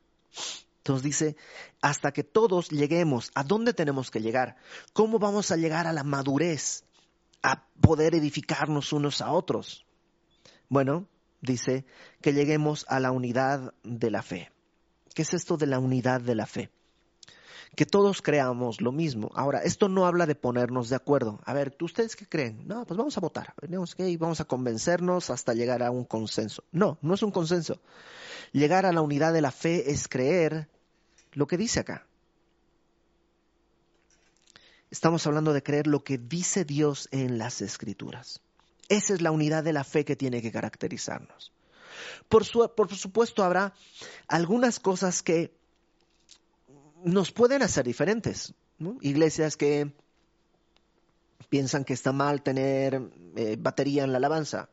Entonces 0.82 1.04
dice, 1.04 1.36
hasta 1.80 2.12
que 2.12 2.24
todos 2.24 2.70
lleguemos, 2.70 3.30
¿a 3.36 3.44
dónde 3.44 3.72
tenemos 3.72 4.10
que 4.10 4.20
llegar? 4.20 4.56
¿Cómo 4.94 5.20
vamos 5.20 5.52
a 5.52 5.56
llegar 5.56 5.86
a 5.86 5.94
la 5.94 6.04
madurez? 6.04 6.86
A 7.44 7.68
poder 7.80 8.16
edificarnos 8.16 8.92
unos 8.92 9.22
a 9.22 9.32
otros. 9.32 9.86
Bueno, 10.70 11.06
dice 11.40 11.86
que 12.20 12.34
lleguemos 12.34 12.86
a 12.90 13.00
la 13.00 13.12
unidad 13.12 13.76
de 13.84 14.10
la 14.10 14.24
fe. 14.24 14.52
¿Qué 15.14 15.22
es 15.22 15.36
esto 15.36 15.56
de 15.56 15.68
la 15.68 15.78
unidad 15.78 16.20
de 16.20 16.34
la 16.34 16.48
fe? 16.48 16.72
Que 17.76 17.86
todos 17.86 18.24
creamos 18.24 18.82
lo 18.82 18.92
mismo. 18.92 19.30
Ahora, 19.36 19.60
esto 19.60 19.88
no 19.88 20.08
habla 20.08 20.26
de 20.26 20.34
ponernos 20.34 20.90
de 20.90 20.96
acuerdo. 20.96 21.42
A 21.46 21.54
ver, 21.54 21.76
¿ustedes 21.80 22.16
qué 22.16 22.26
creen? 22.26 22.68
No, 22.68 22.86
pues 22.86 22.98
vamos 22.98 23.16
a 23.18 23.22
votar. 23.22 23.54
Vamos 24.20 24.42
a 24.42 24.46
convencernos 24.46 25.30
hasta 25.30 25.54
llegar 25.54 25.84
a 25.84 25.92
un 25.92 26.06
consenso. 26.06 26.64
No, 26.72 26.98
no 27.04 27.14
es 27.14 27.22
un 27.22 27.32
consenso. 27.32 27.80
Llegar 28.52 28.86
a 28.86 28.92
la 28.92 29.02
unidad 29.02 29.32
de 29.32 29.42
la 29.42 29.52
fe 29.52 29.92
es 29.92 30.08
creer 30.08 30.68
lo 31.34 31.48
que 31.48 31.58
dice 31.58 31.80
acá. 31.80 32.06
Estamos 34.90 35.26
hablando 35.26 35.54
de 35.54 35.64
creer 35.64 35.88
lo 35.88 36.04
que 36.04 36.18
dice 36.18 36.66
Dios 36.66 37.08
en 37.12 37.38
las 37.38 37.62
escrituras. 37.62 38.42
Esa 38.90 39.14
es 39.14 39.22
la 39.22 39.32
unidad 39.32 39.64
de 39.64 39.72
la 39.72 39.86
fe 39.86 40.04
que 40.04 40.18
tiene 40.18 40.42
que 40.42 40.52
caracterizarnos. 40.52 41.54
Por, 42.28 42.44
supuesto 42.44 43.44
habrá 43.44 43.74
algunas 44.28 44.80
cosas 44.80 45.24
que 45.24 45.54
nos 47.04 47.32
pueden 47.32 47.62
hacer 47.62 47.86
diferentes. 47.86 48.54
Iglesias 49.02 49.56
que 49.56 49.94
piensan 51.50 51.86
que 51.86 51.94
está 51.94 52.12
mal 52.12 52.42
tener 52.42 53.02
eh, 53.36 53.56
batería 53.58 54.04
en 54.04 54.12
la 54.12 54.18
alabanza. 54.18 54.70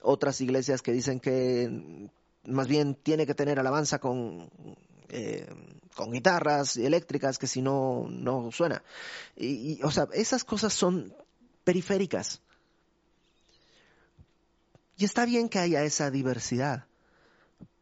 Otras 0.00 0.40
iglesias 0.40 0.80
que 0.80 0.92
dicen 0.92 1.18
que 1.18 2.08
más 2.44 2.68
bien 2.68 2.94
tiene 2.94 3.26
que 3.26 3.34
tener 3.34 3.58
alabanza 3.58 3.98
con, 3.98 4.48
eh, 5.08 5.46
con 5.96 6.12
guitarras 6.12 6.76
eléctricas 6.76 7.38
que 7.38 7.46
si 7.46 7.62
no, 7.62 8.06
no 8.08 8.52
suena. 8.52 8.84
Y, 9.34 9.82
o 9.82 9.90
sea, 9.90 10.06
esas 10.12 10.44
cosas 10.44 10.72
son 10.72 11.12
periféricas. 11.64 12.42
Y 14.98 15.04
está 15.04 15.24
bien 15.24 15.48
que 15.48 15.58
haya 15.58 15.82
esa 15.82 16.10
diversidad, 16.10 16.86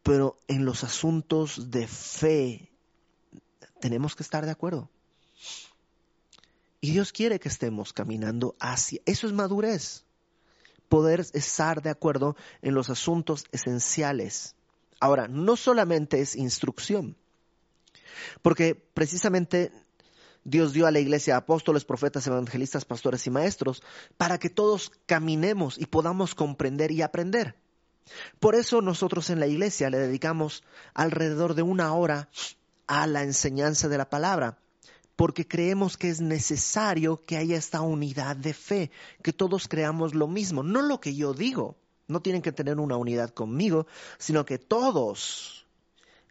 pero 0.01 0.37
en 0.47 0.65
los 0.65 0.83
asuntos 0.83 1.69
de 1.69 1.87
fe 1.87 2.71
tenemos 3.79 4.15
que 4.15 4.23
estar 4.23 4.45
de 4.45 4.51
acuerdo. 4.51 4.89
Y 6.81 6.91
Dios 6.91 7.11
quiere 7.11 7.39
que 7.39 7.49
estemos 7.49 7.93
caminando 7.93 8.55
hacia... 8.59 9.01
Eso 9.05 9.27
es 9.27 9.33
madurez 9.33 10.05
poder 10.87 11.25
estar 11.33 11.81
de 11.81 11.89
acuerdo 11.89 12.35
en 12.61 12.75
los 12.75 12.89
asuntos 12.89 13.45
esenciales. 13.51 14.55
Ahora, 14.99 15.27
no 15.27 15.55
solamente 15.57 16.21
es 16.21 16.35
instrucción, 16.35 17.17
porque 18.41 18.75
precisamente 18.75 19.71
Dios 20.43 20.73
dio 20.73 20.85
a 20.85 20.91
la 20.91 20.99
iglesia 20.99 21.37
apóstoles, 21.37 21.85
profetas, 21.85 22.27
evangelistas, 22.27 22.85
pastores 22.85 23.25
y 23.27 23.31
maestros 23.31 23.81
para 24.17 24.37
que 24.37 24.49
todos 24.49 24.91
caminemos 25.05 25.77
y 25.77 25.87
podamos 25.87 26.35
comprender 26.35 26.91
y 26.91 27.01
aprender. 27.01 27.55
Por 28.39 28.53
eso 28.53 28.81
nosotros 28.81 29.29
en 29.31 29.39
la 29.39 29.47
iglesia 29.47 29.89
le 29.89 29.97
dedicamos 29.97 30.63
alrededor 30.93 31.55
de 31.55 31.63
una 31.63 31.93
hora 31.93 32.29
a 32.85 33.07
la 33.07 33.23
enseñanza 33.23 33.87
de 33.87 33.97
la 33.97 34.09
palabra 34.09 34.59
porque 35.15 35.47
creemos 35.47 35.97
que 35.97 36.09
es 36.09 36.21
necesario 36.21 37.21
que 37.25 37.37
haya 37.37 37.57
esta 37.57 37.81
unidad 37.81 38.35
de 38.35 38.53
fe, 38.53 38.91
que 39.23 39.33
todos 39.33 39.67
creamos 39.67 40.13
lo 40.13 40.27
mismo, 40.27 40.61
no 40.61 40.81
lo 40.81 40.99
que 40.99 41.15
yo 41.15 41.33
digo, 41.33 41.77
no 42.07 42.21
tienen 42.21 42.41
que 42.41 42.51
tener 42.51 42.79
una 42.79 42.97
unidad 42.97 43.29
conmigo, 43.29 43.87
sino 44.17 44.45
que 44.45 44.57
todos 44.57 45.64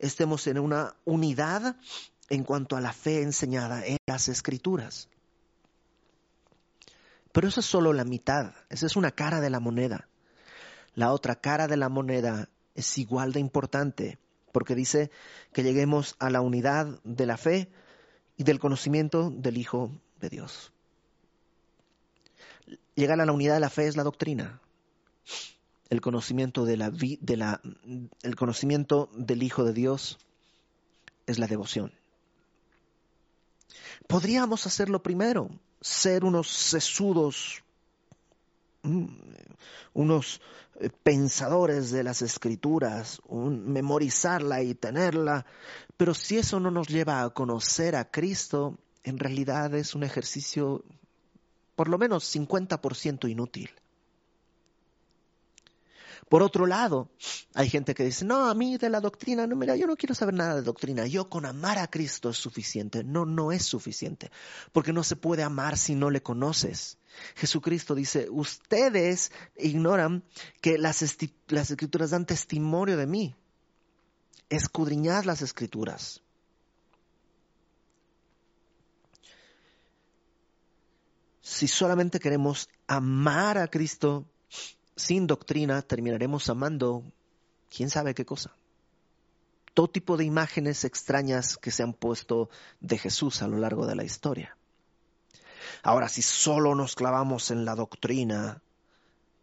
estemos 0.07 0.47
en 0.47 0.59
una 0.59 0.95
unidad 1.05 1.77
en 2.29 2.45
cuanto 2.45 2.77
a 2.77 2.81
la 2.81 2.93
fe 2.93 3.23
enseñada 3.23 3.85
en 3.87 3.99
las 4.07 4.29
escrituras. 4.29 5.09
Pero 7.33 7.49
eso 7.49 7.61
es 7.61 7.67
solo 7.67 7.93
la 7.93 8.05
mitad, 8.05 8.53
esa 8.71 8.87
es 8.87 8.97
una 8.97 9.11
cara 9.11 9.41
de 9.41 9.51
la 9.51 9.61
moneda. 9.61 10.09
La 10.95 11.13
otra 11.13 11.35
cara 11.35 11.67
de 11.67 11.77
la 11.77 11.89
moneda 11.89 12.49
es 12.75 12.99
igual 12.99 13.33
de 13.33 13.41
importante, 13.41 14.19
porque 14.53 14.75
dice 14.75 15.11
que 15.53 15.65
lleguemos 15.65 16.15
a 16.21 16.31
la 16.31 16.41
unidad 16.41 17.01
de 17.03 17.27
la 17.27 17.37
fe, 17.37 17.71
y 18.37 18.45
del 18.45 18.59
conocimiento 18.59 19.31
del 19.31 19.59
Hijo 19.59 19.91
de 20.21 20.29
Dios. 20.29 20.73
Llegar 22.95 23.21
a 23.21 23.27
la 23.27 23.33
unidad 23.33 23.55
de 23.55 23.61
la 23.61 23.71
fe 23.71 23.87
es 23.87 23.97
la 23.97 24.03
doctrina. 24.03 24.61
El 25.91 26.01
conocimiento, 26.01 26.65
de 26.65 26.77
la, 26.77 26.91
de 26.91 27.37
la, 27.37 27.61
el 28.23 28.37
conocimiento 28.37 29.11
del 29.15 29.43
Hijo 29.43 29.65
de 29.65 29.73
Dios 29.73 30.19
es 31.27 31.39
la 31.39 31.47
devoción. 31.47 31.93
Podríamos 34.07 34.67
hacerlo 34.67 35.03
primero, 35.03 35.51
ser 35.81 36.25
unos 36.25 36.49
sesudos, 36.49 37.63
mm, 38.83 39.07
unos 39.95 40.41
eh, 40.81 40.91
pensadores 41.03 41.91
de 41.91 42.03
las 42.03 42.23
escrituras, 42.23 43.21
memorizarla 43.31 44.63
y 44.63 44.75
tenerla, 44.75 45.47
pero 45.97 46.15
si 46.15 46.39
eso 46.39 46.61
no 46.61 46.71
nos 46.71 46.89
lleva 46.89 47.23
a 47.23 47.31
conocer 47.31 47.97
a 47.97 48.11
Cristo, 48.11 48.79
en 49.05 49.19
realidad 49.19 49.75
es 49.75 49.95
un 49.95 50.03
ejercicio 50.03 50.85
por 51.77 51.89
lo 51.89 51.99
menos 51.99 52.35
50% 52.35 53.29
inútil. 53.29 53.71
Por 56.29 56.43
otro 56.43 56.67
lado, 56.67 57.09
hay 57.55 57.69
gente 57.69 57.95
que 57.95 58.05
dice, 58.05 58.25
no, 58.25 58.49
a 58.49 58.55
mí 58.55 58.77
de 58.77 58.91
la 58.91 59.01
doctrina, 59.01 59.47
no, 59.47 59.57
mira, 59.57 59.77
yo 59.77 59.87
no 59.87 59.97
quiero 59.97 60.15
saber 60.15 60.35
nada 60.35 60.57
de 60.57 60.63
doctrina, 60.63 61.07
yo 61.07 61.29
con 61.29 61.47
amar 61.47 61.79
a 61.79 61.89
Cristo 61.89 62.31
es 62.31 62.37
suficiente. 62.37 63.05
No, 63.05 63.25
no 63.25 63.53
es 63.53 63.65
suficiente, 63.65 64.31
porque 64.73 64.93
no 64.93 65.03
se 65.03 65.17
puede 65.17 65.43
amar 65.43 65.79
si 65.79 65.95
no 65.95 66.11
le 66.11 66.23
conoces. 66.23 66.99
Jesucristo 67.37 67.95
dice, 67.95 68.29
ustedes 68.31 69.33
ignoran 69.57 70.25
que 70.61 70.79
las, 70.79 71.03
las 71.49 71.71
escrituras 71.71 72.11
dan 72.11 72.27
testimonio 72.27 72.97
de 72.97 73.07
mí. 73.07 73.35
Escudriñad 74.49 75.25
las 75.25 75.43
escrituras. 75.43 76.23
Si 81.41 81.69
solamente 81.69 82.21
queremos 82.21 82.69
amar 82.87 83.59
a 83.59 83.69
Cristo, 83.69 84.27
sin 84.97 85.27
doctrina 85.27 85.83
terminaremos 85.83 86.49
amando 86.49 87.05
quién 87.75 87.91
sabe 87.91 88.15
qué 88.15 88.25
cosa. 88.25 88.55
Todo 89.75 89.89
tipo 89.89 90.17
de 90.17 90.25
imágenes 90.25 90.85
extrañas 90.85 91.57
que 91.57 91.71
se 91.71 91.83
han 91.83 91.93
puesto 91.95 92.49
de 92.81 92.97
Jesús 92.99 93.43
a 93.43 93.49
lo 93.49 93.59
largo 93.59 93.87
de 93.87 93.97
la 93.97 94.05
historia. 94.05 94.57
Ahora, 95.83 96.09
si 96.09 96.23
solo 96.23 96.75
nos 96.75 96.95
clavamos 96.95 97.51
en 97.51 97.65
la 97.65 97.75
doctrina, 97.75 98.63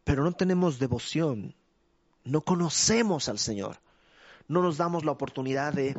pero 0.03 0.23
no 0.23 0.31
tenemos 0.31 0.79
devoción, 0.79 1.53
no 2.23 2.41
conocemos 2.41 3.27
al 3.27 3.39
Señor, 3.39 3.79
no 4.47 4.61
nos 4.61 4.77
damos 4.77 5.03
la 5.03 5.11
oportunidad 5.11 5.73
de, 5.73 5.95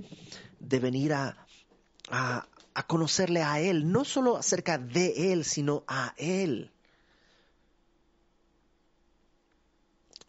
venir 0.59 1.13
a, 1.13 1.47
a 2.11 2.87
conocerle 2.87 3.43
a 3.43 3.61
Él, 3.61 3.93
no 3.93 4.05
solo 4.05 4.37
acerca 4.37 4.79
de 4.79 5.33
Él, 5.33 5.45
sino 5.45 5.85
a 5.87 6.15
Él. 6.17 6.72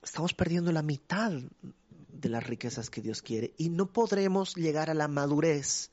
Estamos 0.04 0.34
perdiendo 0.34 0.72
la 0.72 0.82
mitad 0.82 1.32
de 1.32 2.30
las 2.30 2.46
riquezas 2.46 2.90
que 2.90 3.02
Dios 3.02 3.22
quiere 3.22 3.54
y 3.58 3.70
no 3.70 3.92
podremos 3.92 4.56
llegar 4.56 4.90
a 4.90 4.94
la 4.94 5.08
madurez 5.08 5.92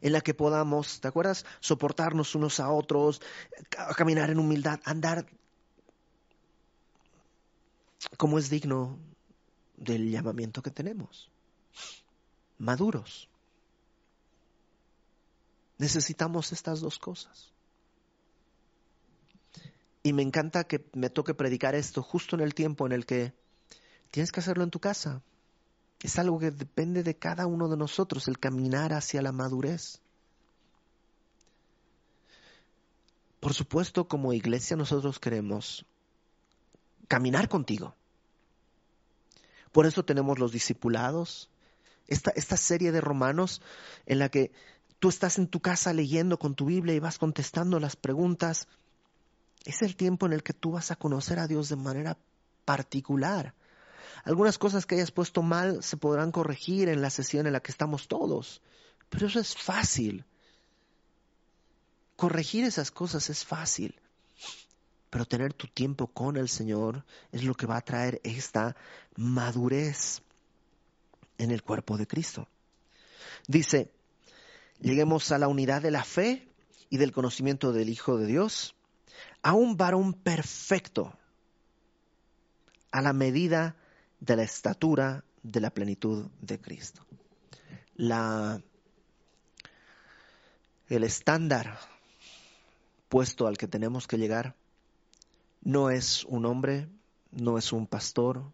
en 0.00 0.12
la 0.12 0.20
que 0.20 0.34
podamos, 0.34 1.00
¿te 1.00 1.08
acuerdas? 1.08 1.44
Soportarnos 1.60 2.34
unos 2.34 2.60
a 2.60 2.70
otros, 2.70 3.20
caminar 3.96 4.30
en 4.30 4.38
humildad, 4.38 4.80
andar 4.84 5.26
como 8.16 8.38
es 8.38 8.48
digno 8.48 8.98
del 9.76 10.10
llamamiento 10.10 10.62
que 10.62 10.70
tenemos. 10.70 11.30
Maduros. 12.58 13.28
Necesitamos 15.78 16.52
estas 16.52 16.80
dos 16.80 16.98
cosas. 16.98 17.52
Y 20.02 20.12
me 20.12 20.22
encanta 20.22 20.64
que 20.64 20.88
me 20.94 21.10
toque 21.10 21.34
predicar 21.34 21.74
esto 21.74 22.02
justo 22.02 22.34
en 22.34 22.42
el 22.42 22.54
tiempo 22.54 22.86
en 22.86 22.92
el 22.92 23.06
que 23.06 23.32
Tienes 24.10 24.32
que 24.32 24.40
hacerlo 24.40 24.64
en 24.64 24.70
tu 24.70 24.80
casa. 24.80 25.22
Es 26.00 26.18
algo 26.18 26.38
que 26.38 26.50
depende 26.50 27.02
de 27.02 27.16
cada 27.16 27.46
uno 27.46 27.68
de 27.68 27.76
nosotros, 27.76 28.28
el 28.28 28.38
caminar 28.38 28.92
hacia 28.92 29.22
la 29.22 29.32
madurez. 29.32 30.00
Por 33.40 33.54
supuesto, 33.54 34.08
como 34.08 34.32
iglesia 34.32 34.76
nosotros 34.76 35.18
queremos 35.18 35.84
caminar 37.08 37.48
contigo. 37.48 37.94
Por 39.72 39.86
eso 39.86 40.04
tenemos 40.04 40.38
los 40.38 40.52
discipulados, 40.52 41.50
esta, 42.06 42.30
esta 42.30 42.56
serie 42.56 42.92
de 42.92 43.00
romanos 43.00 43.60
en 44.06 44.18
la 44.18 44.28
que 44.28 44.50
tú 44.98 45.08
estás 45.08 45.38
en 45.38 45.46
tu 45.46 45.60
casa 45.60 45.92
leyendo 45.92 46.38
con 46.38 46.54
tu 46.54 46.66
Biblia 46.66 46.94
y 46.94 47.00
vas 47.00 47.18
contestando 47.18 47.78
las 47.78 47.96
preguntas. 47.96 48.66
Es 49.64 49.82
el 49.82 49.96
tiempo 49.96 50.26
en 50.26 50.32
el 50.32 50.42
que 50.42 50.52
tú 50.52 50.72
vas 50.72 50.90
a 50.90 50.96
conocer 50.96 51.38
a 51.38 51.46
Dios 51.46 51.68
de 51.68 51.76
manera 51.76 52.16
particular. 52.64 53.54
Algunas 54.24 54.58
cosas 54.58 54.86
que 54.86 54.96
hayas 54.96 55.10
puesto 55.10 55.42
mal 55.42 55.82
se 55.82 55.96
podrán 55.96 56.32
corregir 56.32 56.88
en 56.88 57.02
la 57.02 57.10
sesión 57.10 57.46
en 57.46 57.52
la 57.52 57.60
que 57.60 57.70
estamos 57.70 58.08
todos, 58.08 58.62
pero 59.08 59.26
eso 59.26 59.40
es 59.40 59.56
fácil. 59.56 60.24
Corregir 62.16 62.64
esas 62.64 62.90
cosas 62.90 63.30
es 63.30 63.44
fácil, 63.44 63.94
pero 65.10 65.24
tener 65.24 65.52
tu 65.52 65.66
tiempo 65.68 66.08
con 66.08 66.36
el 66.36 66.48
Señor 66.48 67.04
es 67.32 67.44
lo 67.44 67.54
que 67.54 67.66
va 67.66 67.76
a 67.76 67.84
traer 67.84 68.20
esta 68.24 68.76
madurez 69.16 70.22
en 71.38 71.50
el 71.50 71.62
cuerpo 71.62 71.96
de 71.96 72.06
Cristo. 72.06 72.48
Dice, 73.46 73.90
lleguemos 74.80 75.30
a 75.32 75.38
la 75.38 75.48
unidad 75.48 75.80
de 75.80 75.90
la 75.90 76.04
fe 76.04 76.48
y 76.90 76.98
del 76.98 77.12
conocimiento 77.12 77.72
del 77.72 77.88
Hijo 77.88 78.18
de 78.18 78.26
Dios, 78.26 78.74
a 79.42 79.52
un 79.52 79.76
varón 79.76 80.12
perfecto, 80.12 81.16
a 82.90 83.00
la 83.00 83.12
medida 83.12 83.76
de 84.20 84.36
la 84.36 84.42
estatura 84.42 85.24
de 85.42 85.60
la 85.60 85.70
plenitud 85.70 86.26
de 86.40 86.60
Cristo. 86.60 87.04
La, 87.94 88.60
el 90.88 91.04
estándar 91.04 91.78
puesto 93.08 93.46
al 93.46 93.56
que 93.56 93.68
tenemos 93.68 94.06
que 94.06 94.18
llegar 94.18 94.54
no 95.62 95.90
es 95.90 96.24
un 96.24 96.46
hombre, 96.46 96.88
no 97.30 97.58
es 97.58 97.72
un 97.72 97.86
pastor, 97.86 98.52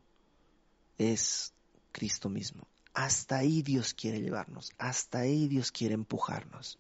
es 0.99 1.53
Cristo 1.93 2.29
mismo. 2.29 2.67
Hasta 2.93 3.39
ahí 3.39 3.63
Dios 3.63 3.95
quiere 3.95 4.21
llevarnos, 4.21 4.73
hasta 4.79 5.19
ahí 5.19 5.49
Dios 5.49 5.73
quiere 5.73 5.95
empujarnos. 5.95 6.79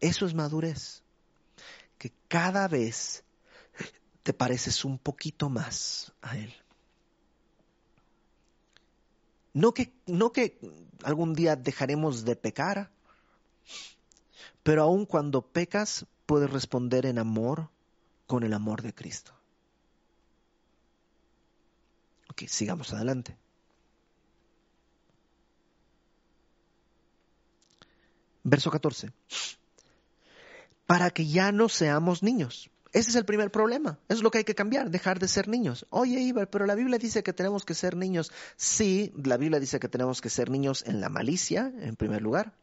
Eso 0.00 0.26
es 0.26 0.34
madurez, 0.34 1.02
que 1.98 2.12
cada 2.28 2.68
vez 2.68 3.24
te 4.22 4.32
pareces 4.32 4.84
un 4.84 4.98
poquito 4.98 5.48
más 5.48 6.12
a 6.20 6.36
Él. 6.36 6.52
No 9.54 9.72
que, 9.72 9.94
no 10.06 10.32
que 10.32 10.58
algún 11.04 11.32
día 11.34 11.54
dejaremos 11.54 12.24
de 12.24 12.34
pecar, 12.34 12.90
pero 14.64 14.82
aun 14.82 15.06
cuando 15.06 15.42
pecas 15.42 16.06
puedes 16.26 16.50
responder 16.50 17.06
en 17.06 17.18
amor 17.18 17.70
con 18.26 18.42
el 18.42 18.52
amor 18.52 18.82
de 18.82 18.92
Cristo. 18.92 19.32
Ok, 22.30 22.42
sigamos 22.48 22.92
adelante. 22.92 23.36
Verso 28.42 28.72
14. 28.72 29.12
Para 30.86 31.10
que 31.10 31.28
ya 31.28 31.52
no 31.52 31.68
seamos 31.68 32.24
niños 32.24 32.70
ese 32.94 33.10
es 33.10 33.16
el 33.16 33.24
primer 33.24 33.50
problema. 33.50 33.98
Eso 34.08 34.18
es 34.18 34.22
lo 34.22 34.30
que 34.30 34.38
hay 34.38 34.44
que 34.44 34.54
cambiar, 34.54 34.88
dejar 34.88 35.18
de 35.18 35.26
ser 35.26 35.48
niños. 35.48 35.84
Oye, 35.90 36.20
Iber, 36.20 36.48
pero 36.48 36.64
la 36.64 36.76
Biblia 36.76 36.96
dice 36.96 37.24
que 37.24 37.32
tenemos 37.32 37.64
que 37.64 37.74
ser 37.74 37.96
niños. 37.96 38.30
Sí, 38.56 39.12
la 39.16 39.36
Biblia 39.36 39.58
dice 39.58 39.80
que 39.80 39.88
tenemos 39.88 40.20
que 40.20 40.30
ser 40.30 40.48
niños 40.48 40.84
en 40.86 41.00
la 41.00 41.08
malicia, 41.08 41.72
en 41.80 41.96
primer 41.96 42.22
lugar. 42.22 42.54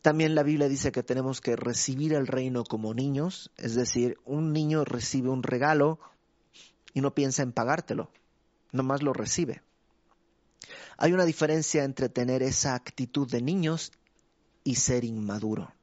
También 0.00 0.34
la 0.34 0.42
Biblia 0.42 0.68
dice 0.68 0.90
que 0.90 1.02
tenemos 1.02 1.42
que 1.42 1.54
recibir 1.54 2.14
el 2.14 2.26
reino 2.26 2.64
como 2.64 2.94
niños, 2.94 3.52
es 3.58 3.74
decir, 3.74 4.16
un 4.24 4.54
niño 4.54 4.86
recibe 4.86 5.28
un 5.28 5.42
regalo 5.42 6.00
y 6.94 7.02
no 7.02 7.14
piensa 7.14 7.42
en 7.42 7.52
pagártelo, 7.52 8.10
nomás 8.72 9.02
lo 9.02 9.12
recibe. 9.12 9.60
Hay 10.96 11.12
una 11.12 11.26
diferencia 11.26 11.84
entre 11.84 12.08
tener 12.08 12.42
esa 12.42 12.74
actitud 12.74 13.30
de 13.30 13.42
niños 13.42 13.92
y 14.64 14.76
ser 14.76 15.04
inmaduro. 15.04 15.74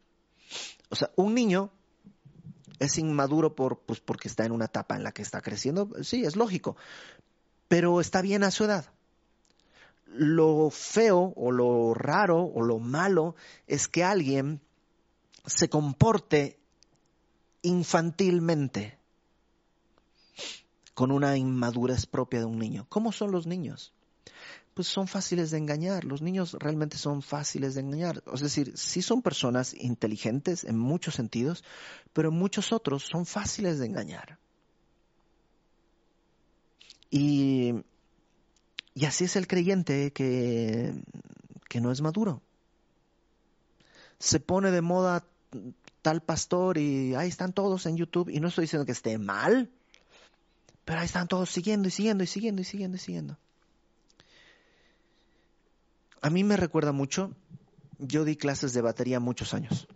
O 0.89 0.95
sea, 0.95 1.11
un 1.15 1.35
niño 1.35 1.71
es 2.79 2.97
inmaduro 2.97 3.55
por, 3.55 3.79
pues 3.79 3.99
porque 3.99 4.27
está 4.27 4.45
en 4.45 4.51
una 4.51 4.65
etapa 4.65 4.95
en 4.95 5.03
la 5.03 5.11
que 5.11 5.21
está 5.21 5.41
creciendo, 5.41 5.89
sí, 6.03 6.23
es 6.23 6.35
lógico, 6.35 6.75
pero 7.67 8.01
está 8.01 8.21
bien 8.21 8.43
a 8.43 8.51
su 8.51 8.65
edad. 8.65 8.85
Lo 10.05 10.69
feo 10.69 11.33
o 11.35 11.51
lo 11.51 11.93
raro 11.93 12.43
o 12.43 12.61
lo 12.61 12.79
malo 12.79 13.35
es 13.67 13.87
que 13.87 14.03
alguien 14.03 14.61
se 15.45 15.69
comporte 15.69 16.59
infantilmente 17.63 18.99
con 20.93 21.11
una 21.11 21.35
inmadurez 21.37 22.05
propia 22.05 22.39
de 22.39 22.45
un 22.45 22.59
niño. 22.59 22.85
¿Cómo 22.89 23.11
son 23.11 23.31
los 23.31 23.47
niños? 23.47 23.93
Pues 24.73 24.87
son 24.87 25.07
fáciles 25.07 25.51
de 25.51 25.57
engañar. 25.57 26.03
Los 26.03 26.21
niños 26.21 26.53
realmente 26.59 26.97
son 26.97 27.21
fáciles 27.21 27.75
de 27.75 27.81
engañar. 27.81 28.23
Es 28.33 28.41
decir, 28.41 28.73
sí 28.75 29.01
son 29.01 29.21
personas 29.21 29.73
inteligentes 29.73 30.63
en 30.63 30.77
muchos 30.77 31.15
sentidos, 31.15 31.63
pero 32.13 32.31
muchos 32.31 32.71
otros 32.71 33.03
son 33.03 33.25
fáciles 33.25 33.79
de 33.79 33.85
engañar. 33.85 34.39
Y, 37.09 37.73
y 38.95 39.05
así 39.05 39.25
es 39.25 39.35
el 39.35 39.47
creyente 39.47 40.11
que, 40.11 40.93
que 41.69 41.79
no 41.79 41.91
es 41.91 42.01
maduro. 42.01 42.41
Se 44.17 44.39
pone 44.39 44.71
de 44.71 44.81
moda 44.81 45.25
tal 46.01 46.21
pastor 46.21 46.79
y 46.79 47.13
ahí 47.13 47.29
están 47.29 47.53
todos 47.53 47.85
en 47.85 47.97
YouTube 47.97 48.29
y 48.29 48.39
no 48.39 48.47
estoy 48.47 48.63
diciendo 48.63 48.85
que 48.85 48.91
esté 48.91 49.17
mal, 49.19 49.69
pero 50.85 50.99
ahí 50.99 51.05
están 51.05 51.27
todos 51.27 51.49
siguiendo 51.51 51.87
y 51.87 51.91
siguiendo 51.91 52.23
y 52.23 52.27
siguiendo 52.27 52.61
y 52.61 52.65
siguiendo 52.65 52.97
y 52.97 52.99
siguiendo. 52.99 53.37
A 56.23 56.29
mí 56.29 56.43
me 56.43 56.57
recuerda 56.57 56.91
mucho, 56.91 57.35
yo 57.99 58.25
di 58.25 58.35
clases 58.35 58.73
de 58.73 58.81
batería 58.81 59.19
muchos 59.19 59.53
años 59.53 59.87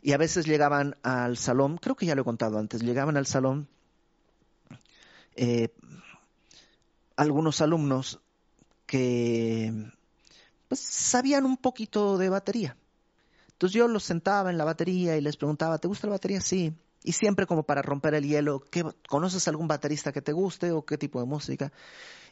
y 0.00 0.12
a 0.12 0.16
veces 0.16 0.46
llegaban 0.46 0.96
al 1.02 1.36
salón, 1.36 1.76
creo 1.76 1.96
que 1.96 2.06
ya 2.06 2.14
lo 2.14 2.22
he 2.22 2.24
contado 2.24 2.58
antes, 2.58 2.82
llegaban 2.82 3.16
al 3.16 3.26
salón 3.26 3.68
eh, 5.36 5.74
algunos 7.16 7.60
alumnos 7.60 8.20
que 8.86 9.92
pues, 10.68 10.80
sabían 10.80 11.44
un 11.44 11.56
poquito 11.56 12.16
de 12.16 12.28
batería 12.30 12.76
entonces 13.58 13.74
yo 13.74 13.88
los 13.88 14.04
sentaba 14.04 14.50
en 14.50 14.56
la 14.56 14.64
batería 14.64 15.16
y 15.16 15.20
les 15.20 15.36
preguntaba, 15.36 15.78
¿te 15.78 15.88
gusta 15.88 16.06
la 16.06 16.12
batería? 16.12 16.40
Sí. 16.40 16.72
Y 17.02 17.10
siempre 17.10 17.44
como 17.44 17.64
para 17.64 17.82
romper 17.82 18.14
el 18.14 18.24
hielo, 18.24 18.62
¿qué, 18.70 18.84
¿conoces 19.08 19.48
algún 19.48 19.66
baterista 19.66 20.12
que 20.12 20.22
te 20.22 20.30
guste 20.32 20.70
o 20.70 20.84
qué 20.84 20.96
tipo 20.96 21.18
de 21.18 21.26
música? 21.26 21.72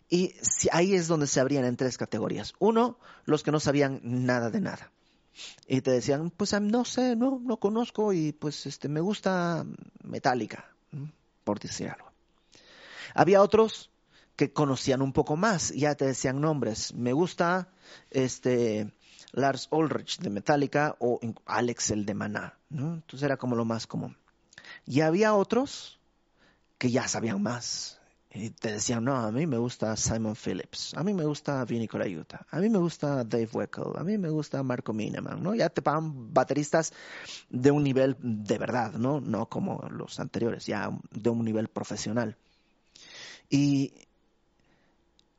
Y 0.08 0.34
ahí 0.72 0.94
es 0.94 1.08
donde 1.08 1.26
se 1.26 1.40
abrían 1.40 1.64
en 1.64 1.76
tres 1.76 1.98
categorías. 1.98 2.54
Uno, 2.58 2.98
los 3.24 3.42
que 3.42 3.50
no 3.50 3.60
sabían 3.60 4.00
nada 4.02 4.50
de 4.50 4.60
nada. 4.60 4.92
Y 5.66 5.80
te 5.80 5.90
decían, 5.90 6.30
pues 6.30 6.58
no 6.60 6.84
sé, 6.84 7.16
no, 7.16 7.40
no 7.42 7.58
conozco 7.58 8.12
y 8.12 8.32
pues 8.32 8.66
este, 8.66 8.88
me 8.88 9.00
gusta 9.00 9.66
Metallica, 10.02 10.70
por 11.44 11.58
decir 11.58 11.90
algo. 11.90 12.10
Había 13.14 13.42
otros 13.42 13.90
que 14.36 14.52
conocían 14.52 15.02
un 15.02 15.12
poco 15.12 15.36
más, 15.36 15.70
ya 15.70 15.94
te 15.94 16.06
decían 16.06 16.40
nombres. 16.40 16.94
Me 16.94 17.12
gusta 17.12 17.68
este 18.10 18.92
Lars 19.32 19.68
Ulrich 19.70 20.18
de 20.18 20.30
Metallica 20.30 20.96
o 20.98 21.20
Alex 21.46 21.90
el 21.90 22.06
de 22.06 22.14
Maná. 22.14 22.58
¿no? 22.68 22.94
Entonces 22.94 23.22
era 23.22 23.36
como 23.36 23.56
lo 23.56 23.64
más 23.64 23.86
común. 23.86 24.16
Y 24.84 25.00
había 25.00 25.34
otros 25.34 25.98
que 26.78 26.90
ya 26.90 27.08
sabían 27.08 27.42
más. 27.42 27.95
Y 28.38 28.50
te 28.50 28.72
decían, 28.72 29.02
no, 29.02 29.16
a 29.16 29.32
mí 29.32 29.46
me 29.46 29.56
gusta 29.56 29.96
Simon 29.96 30.36
Phillips, 30.36 30.92
a 30.94 31.02
mí 31.02 31.14
me 31.14 31.24
gusta 31.24 31.64
Vinny 31.64 31.88
Colaiuta, 31.88 32.46
a 32.50 32.58
mí 32.58 32.68
me 32.68 32.78
gusta 32.78 33.24
Dave 33.24 33.48
Weckl, 33.50 33.96
a 33.96 34.04
mí 34.04 34.18
me 34.18 34.28
gusta 34.28 34.62
Marco 34.62 34.92
Mineman, 34.92 35.42
¿no? 35.42 35.54
Ya 35.54 35.70
te 35.70 35.80
pagan 35.80 36.34
bateristas 36.34 36.92
de 37.48 37.70
un 37.70 37.82
nivel 37.82 38.14
de 38.20 38.58
verdad, 38.58 38.92
¿no? 38.92 39.22
No 39.22 39.48
como 39.48 39.88
los 39.88 40.20
anteriores, 40.20 40.66
ya 40.66 40.90
de 41.12 41.30
un 41.30 41.46
nivel 41.46 41.68
profesional. 41.68 42.36
Y, 43.48 43.94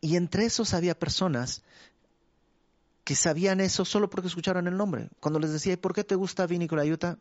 y 0.02 0.16
entre 0.16 0.46
esos 0.46 0.74
había 0.74 0.98
personas 0.98 1.62
que 3.04 3.14
sabían 3.14 3.62
eso 3.62 3.86
solo 3.86 4.10
porque 4.10 4.28
escucharon 4.28 4.66
el 4.68 4.76
nombre. 4.76 5.10
Cuando 5.20 5.40
les 5.40 5.52
decía, 5.52 5.80
¿por 5.80 5.94
qué 5.94 6.04
te 6.04 6.16
gusta 6.16 6.48
Vini 6.48 6.68
Colaiuta? 6.68 7.20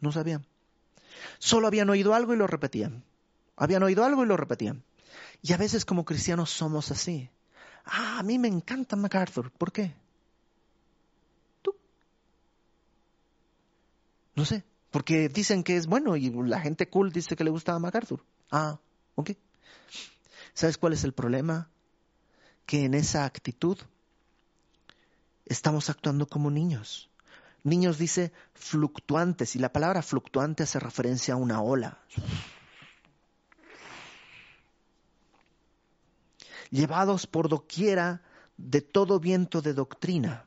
No 0.00 0.12
sabían. 0.12 0.46
Solo 1.38 1.66
habían 1.66 1.90
oído 1.90 2.14
algo 2.14 2.34
y 2.34 2.36
lo 2.36 2.46
repetían. 2.46 3.04
Habían 3.56 3.82
oído 3.82 4.04
algo 4.04 4.24
y 4.24 4.26
lo 4.26 4.36
repetían. 4.36 4.82
Y 5.42 5.52
a 5.52 5.56
veces 5.56 5.84
como 5.84 6.04
cristianos 6.04 6.50
somos 6.50 6.90
así. 6.90 7.30
Ah, 7.84 8.18
a 8.20 8.22
mí 8.22 8.38
me 8.38 8.48
encanta 8.48 8.96
MacArthur. 8.96 9.50
¿Por 9.50 9.72
qué? 9.72 9.92
¿Tú? 11.62 11.74
No 14.34 14.44
sé. 14.44 14.64
Porque 14.90 15.28
dicen 15.28 15.64
que 15.64 15.76
es 15.76 15.86
bueno 15.86 16.16
y 16.16 16.30
la 16.30 16.60
gente 16.60 16.88
cool 16.88 17.12
dice 17.12 17.34
que 17.34 17.44
le 17.44 17.50
gusta 17.50 17.74
a 17.74 17.78
MacArthur. 17.78 18.24
Ah, 18.50 18.78
ok. 19.14 19.30
¿Sabes 20.54 20.76
cuál 20.76 20.92
es 20.92 21.04
el 21.04 21.12
problema? 21.12 21.68
que 22.66 22.84
en 22.84 22.94
esa 22.94 23.24
actitud 23.24 23.78
estamos 25.46 25.90
actuando 25.90 26.26
como 26.26 26.50
niños. 26.50 27.10
Niños 27.64 27.98
dice 27.98 28.32
fluctuantes 28.54 29.54
y 29.56 29.58
la 29.58 29.72
palabra 29.72 30.02
fluctuante 30.02 30.64
hace 30.64 30.80
referencia 30.80 31.34
a 31.34 31.36
una 31.36 31.62
ola. 31.62 31.98
Llevados 36.70 37.26
por 37.26 37.48
doquiera 37.48 38.22
de 38.56 38.80
todo 38.80 39.20
viento 39.20 39.62
de 39.62 39.74
doctrina 39.74 40.46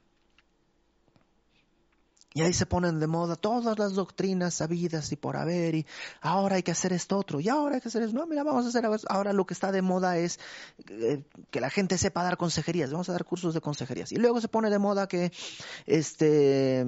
y 2.36 2.42
ahí 2.42 2.52
se 2.52 2.66
ponen 2.66 3.00
de 3.00 3.08
moda 3.08 3.38
todas 3.38 3.80
las 3.80 3.94
doctrinas 3.94 4.56
sabidas 4.56 5.10
y 5.14 5.16
por 5.16 5.38
haber, 5.38 5.74
y 5.74 5.86
ahora 6.20 6.58
hay 6.58 6.64
que 6.64 6.72
hacer 6.72 6.92
esto 6.92 7.18
otro, 7.18 7.40
y 7.40 7.48
ahora 7.48 7.76
hay 7.76 7.82
que 7.82 7.88
hacer 7.88 8.04
eso. 8.04 8.12
No, 8.12 8.28
mira, 8.28 8.44
vamos 8.44 8.66
a 8.66 8.68
hacer, 8.68 8.86
ahora 9.08 9.32
lo 9.32 9.46
que 9.46 9.54
está 9.54 9.72
de 9.72 9.82
moda 9.82 10.18
es 10.18 10.38
eh, 10.90 11.24
que 11.50 11.62
la 11.62 11.70
gente 11.70 11.98
sepa 11.98 12.24
dar 12.24 12.36
consejerías, 12.36 12.92
vamos 12.92 13.08
a 13.08 13.14
dar 13.14 13.24
cursos 13.24 13.54
de 13.54 13.62
consejerías. 13.62 14.12
Y 14.12 14.18
luego 14.18 14.42
se 14.42 14.50
pone 14.50 14.70
de 14.70 14.80
moda 14.80 15.08
que, 15.08 15.32
este, 15.86 16.86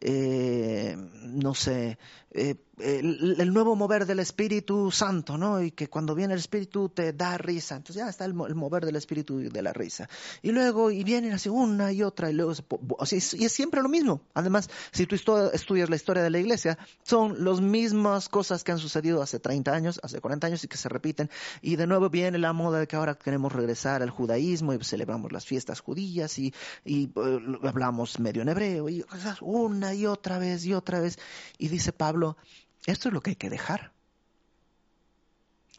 eh, 0.00 0.96
no 1.22 1.54
sé, 1.54 1.96
eh, 2.32 2.56
el, 2.78 3.52
nuevo 3.52 3.76
mover 3.76 4.06
del 4.06 4.18
Espíritu 4.20 4.90
Santo, 4.90 5.38
¿no? 5.38 5.62
Y 5.62 5.70
que 5.70 5.88
cuando 5.88 6.14
viene 6.14 6.34
el 6.34 6.40
Espíritu 6.40 6.88
te 6.88 7.12
da 7.12 7.38
risa. 7.38 7.76
Entonces 7.76 7.96
ya 7.96 8.08
está 8.08 8.24
el, 8.24 8.34
mover 8.34 8.84
del 8.84 8.96
Espíritu 8.96 9.38
de 9.38 9.62
la 9.62 9.72
risa. 9.72 10.08
Y 10.42 10.50
luego, 10.50 10.90
y 10.90 11.04
vienen 11.04 11.32
así 11.32 11.48
una 11.48 11.92
y 11.92 12.02
otra, 12.02 12.30
y 12.30 12.34
luego, 12.34 12.52
y 12.52 13.44
es 13.44 13.52
siempre 13.52 13.82
lo 13.82 13.88
mismo. 13.88 14.22
Además, 14.34 14.68
si 14.92 15.06
tú 15.06 15.14
estudias 15.14 15.90
la 15.90 15.96
historia 15.96 16.22
de 16.22 16.30
la 16.30 16.38
iglesia, 16.38 16.78
son 17.02 17.44
las 17.44 17.60
mismas 17.60 18.28
cosas 18.28 18.64
que 18.64 18.72
han 18.72 18.78
sucedido 18.78 19.22
hace 19.22 19.38
30 19.38 19.72
años, 19.72 20.00
hace 20.02 20.20
40 20.20 20.46
años 20.46 20.64
y 20.64 20.68
que 20.68 20.76
se 20.76 20.88
repiten. 20.88 21.30
Y 21.62 21.76
de 21.76 21.86
nuevo 21.86 22.10
viene 22.10 22.38
la 22.38 22.52
moda 22.52 22.80
de 22.80 22.86
que 22.86 22.96
ahora 22.96 23.14
queremos 23.14 23.52
regresar 23.52 24.02
al 24.02 24.10
judaísmo 24.10 24.74
y 24.74 24.82
celebramos 24.84 25.32
las 25.32 25.46
fiestas 25.46 25.80
judías 25.80 26.38
y, 26.38 26.52
y 26.84 27.04
eh, 27.04 27.40
hablamos 27.62 28.18
medio 28.18 28.42
en 28.42 28.48
hebreo 28.48 28.88
y 28.88 29.04
una 29.40 29.94
y 29.94 30.06
otra 30.06 30.38
vez 30.38 30.64
y 30.64 30.74
otra 30.74 31.00
vez. 31.00 31.18
Y 31.58 31.68
dice 31.68 31.92
Pablo, 31.92 32.36
esto 32.86 33.08
es 33.08 33.14
lo 33.14 33.20
que 33.20 33.30
hay 33.30 33.36
que 33.36 33.50
dejar. 33.50 33.92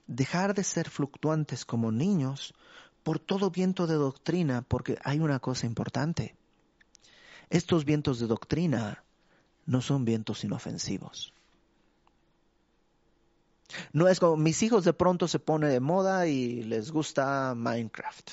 Dejar 0.07 0.53
de 0.53 0.63
ser 0.63 0.89
fluctuantes 0.89 1.65
como 1.65 1.91
niños 1.91 2.53
por 3.03 3.19
todo 3.19 3.51
viento 3.51 3.87
de 3.87 3.95
doctrina, 3.95 4.63
porque 4.63 4.97
hay 5.03 5.19
una 5.19 5.39
cosa 5.39 5.65
importante. 5.67 6.35
Estos 7.49 7.85
vientos 7.85 8.19
de 8.19 8.27
doctrina 8.27 9.03
no 9.65 9.81
son 9.81 10.05
vientos 10.05 10.43
inofensivos. 10.43 11.33
No 13.93 14.07
es 14.07 14.19
como 14.19 14.37
mis 14.37 14.61
hijos 14.63 14.83
de 14.85 14.93
pronto 14.93 15.27
se 15.27 15.39
pone 15.39 15.67
de 15.67 15.79
moda 15.79 16.27
y 16.27 16.63
les 16.63 16.91
gusta 16.91 17.53
Minecraft. 17.55 18.31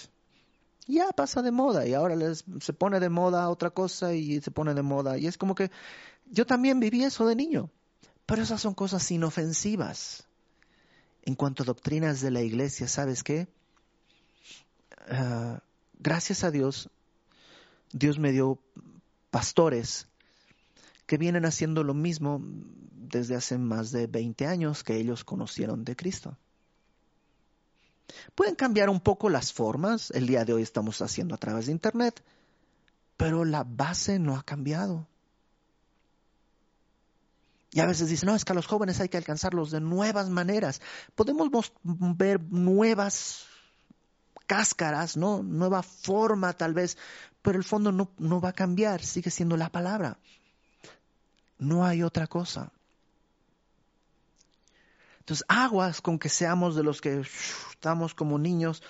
Ya 0.87 1.11
pasa 1.11 1.43
de 1.43 1.53
moda 1.53 1.87
y 1.87 1.95
ahora 1.95 2.17
les, 2.17 2.45
se 2.61 2.73
pone 2.73 3.01
de 3.01 3.09
moda 3.09 3.49
otra 3.49 3.71
cosa 3.71 4.15
y 4.15 4.41
se 4.41 4.51
pone 4.51 4.75
de 4.75 4.83
moda. 4.83 5.17
Y 5.17 5.27
es 5.27 5.39
como 5.39 5.55
que 5.55 5.71
yo 6.27 6.45
también 6.47 6.81
viví 6.81 7.05
eso 7.05 7.27
de 7.27 7.37
niño. 7.37 7.71
Pero 8.33 8.45
esas 8.45 8.63
son 8.63 8.73
cosas 8.73 9.11
inofensivas. 9.11 10.27
En 11.23 11.35
cuanto 11.35 11.63
a 11.63 11.67
doctrinas 11.67 12.23
de 12.23 12.31
la 12.31 12.41
iglesia, 12.41 12.89
¿sabes 12.89 13.23
qué? 13.23 13.47
Ah, 15.07 15.61
gracias 15.99 16.43
a 16.43 16.51
Dios, 16.51 16.89
Dios 17.93 18.19
me 18.19 18.33
dio 18.33 18.59
pastores 19.31 20.07
que 21.05 21.19
vienen 21.19 21.45
haciendo 21.45 21.85
lo 21.85 21.93
mismo 21.93 22.41
desde 22.43 23.37
hace 23.37 23.59
más 23.59 23.93
de 23.93 24.07
20 24.07 24.47
años 24.47 24.83
que 24.83 24.97
ellos 24.97 25.25
conocieron 25.25 25.85
de 25.85 25.95
Cristo. 25.95 26.39
Pueden 28.35 28.55
cambiar 28.55 28.89
un 28.89 29.01
poco 29.01 29.29
las 29.29 29.53
formas, 29.53 30.11
el 30.13 30.27
día 30.27 30.47
de 30.47 30.55
hoy 30.55 30.63
estamos 30.63 31.03
haciendo 31.03 31.35
a 31.35 31.39
través 31.39 31.67
de 31.67 31.73
Internet, 31.73 32.25
pero 33.19 33.45
la 33.45 33.63
base 33.63 34.19
no 34.19 34.39
ha 34.39 34.43
cambiado. 34.43 35.07
Y 37.73 37.81
a 37.81 37.87
veces 37.87 38.11
dicen, 38.11 38.29
no, 38.29 38.35
es 38.35 38.45
que 38.45 38.53
a 38.53 38.55
los 38.55 38.67
jóvenes 38.67 39.01
hay 39.01 39.09
que 39.09 39.17
alcanzarlos 39.17 39.71
de 39.71 39.81
nuevas 39.81 40.29
maneras. 40.29 40.83
Podemos 41.15 41.73
ver 41.83 42.39
nuevas 42.51 43.47
cáscaras, 44.47 45.17
¿no? 45.17 45.43
Nueva 45.43 45.83
forma 45.83 46.53
tal 46.53 46.75
vez, 46.75 46.99
pero 47.41 47.57
el 47.57 47.65
fondo 47.65 47.91
no, 47.91 48.11
no 48.19 48.43
va 48.43 48.51
a 48.51 48.53
cambiar, 48.53 49.03
sigue 49.03 49.31
siendo 49.31 49.57
la 49.57 49.71
palabra. 49.71 50.19
No 51.59 51.87
hay 51.87 52.03
otra 52.03 52.27
cosa. 52.27 52.71
Entonces, 55.21 55.47
aguas 55.49 56.03
con 56.03 56.19
que 56.19 56.29
seamos 56.29 56.77
de 56.77 56.83
los 56.83 57.01
que 57.01 57.23
estamos 57.71 58.13
como 58.13 58.39
niños 58.39 58.83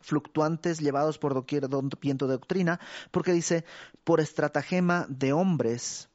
fluctuantes 0.00 0.78
llevados 0.78 1.18
por 1.18 1.34
doquier 1.34 1.68
viento 2.00 2.26
de 2.26 2.34
doctrina, 2.34 2.80
porque 3.10 3.32
dice, 3.32 3.66
por 4.02 4.20
estratagema 4.20 5.04
de 5.10 5.34
hombres, 5.34 6.08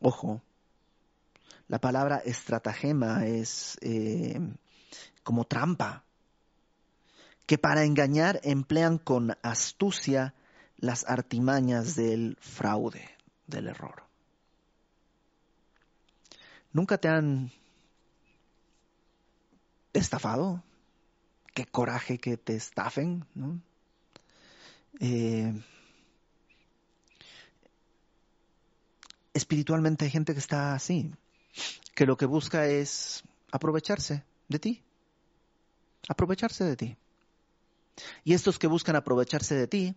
ojo, 0.00 0.40
la 1.68 1.80
palabra 1.80 2.18
estratagema 2.18 3.26
es 3.26 3.76
eh, 3.80 4.38
como 5.22 5.44
trampa, 5.44 6.04
que 7.46 7.58
para 7.58 7.84
engañar 7.84 8.40
emplean 8.42 8.98
con 8.98 9.36
astucia 9.42 10.34
las 10.76 11.04
artimañas 11.08 11.94
del 11.96 12.36
fraude, 12.40 13.08
del 13.46 13.68
error. 13.68 14.04
Nunca 16.72 16.98
te 16.98 17.08
han 17.08 17.50
estafado, 19.92 20.62
qué 21.54 21.66
coraje 21.66 22.18
que 22.18 22.36
te 22.36 22.54
estafen, 22.54 23.24
¿no? 23.34 23.60
Eh, 25.00 25.52
espiritualmente 29.34 30.04
hay 30.04 30.10
gente 30.10 30.32
que 30.32 30.38
está 30.38 30.74
así, 30.74 31.12
que 31.94 32.06
lo 32.06 32.16
que 32.16 32.26
busca 32.26 32.66
es 32.66 33.22
aprovecharse 33.50 34.24
de 34.48 34.58
ti, 34.58 34.82
aprovecharse 36.08 36.64
de 36.64 36.76
ti. 36.76 36.96
Y 38.24 38.34
estos 38.34 38.58
que 38.58 38.66
buscan 38.66 38.96
aprovecharse 38.96 39.54
de 39.54 39.66
ti 39.66 39.94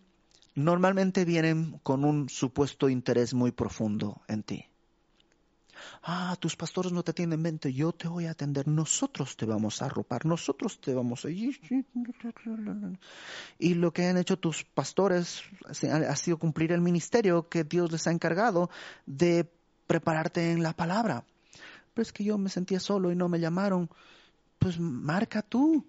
normalmente 0.54 1.24
vienen 1.24 1.78
con 1.82 2.04
un 2.04 2.28
supuesto 2.28 2.88
interés 2.88 3.34
muy 3.34 3.52
profundo 3.52 4.22
en 4.28 4.42
ti. 4.42 4.66
Ah, 6.02 6.36
tus 6.38 6.56
pastores 6.56 6.92
no 6.92 7.02
te 7.02 7.12
tienen 7.12 7.40
mente, 7.40 7.72
yo 7.72 7.92
te 7.92 8.08
voy 8.08 8.26
a 8.26 8.32
atender, 8.32 8.68
nosotros 8.68 9.36
te 9.36 9.46
vamos 9.46 9.80
a 9.80 9.86
arropar, 9.86 10.26
nosotros 10.26 10.80
te 10.80 10.94
vamos 10.94 11.24
a... 11.24 11.30
Y 13.58 13.74
lo 13.74 13.92
que 13.92 14.06
han 14.06 14.18
hecho 14.18 14.38
tus 14.38 14.64
pastores 14.64 15.42
ha 15.66 16.16
sido 16.16 16.38
cumplir 16.38 16.72
el 16.72 16.80
ministerio 16.80 17.48
que 17.48 17.64
Dios 17.64 17.92
les 17.92 18.06
ha 18.06 18.12
encargado 18.12 18.70
de 19.06 19.50
prepararte 19.86 20.52
en 20.52 20.62
la 20.62 20.74
palabra. 20.74 21.24
Es 22.02 22.12
que 22.12 22.24
yo 22.24 22.38
me 22.38 22.48
sentía 22.48 22.80
solo 22.80 23.10
y 23.10 23.16
no 23.16 23.28
me 23.28 23.40
llamaron. 23.40 23.90
Pues 24.58 24.78
marca 24.78 25.42
tú. 25.42 25.86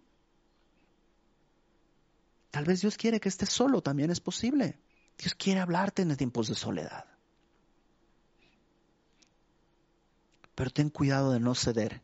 Tal 2.51 2.65
vez 2.65 2.81
Dios 2.81 2.97
quiere 2.97 3.19
que 3.19 3.29
estés 3.29 3.49
solo, 3.49 3.81
también 3.81 4.11
es 4.11 4.19
posible. 4.19 4.79
Dios 5.17 5.35
quiere 5.35 5.59
hablarte 5.59 6.01
en 6.01 6.15
tiempos 6.17 6.47
de 6.47 6.55
soledad. 6.55 7.05
Pero 10.55 10.69
ten 10.69 10.89
cuidado 10.89 11.31
de 11.31 11.39
no 11.39 11.55
ceder 11.55 12.01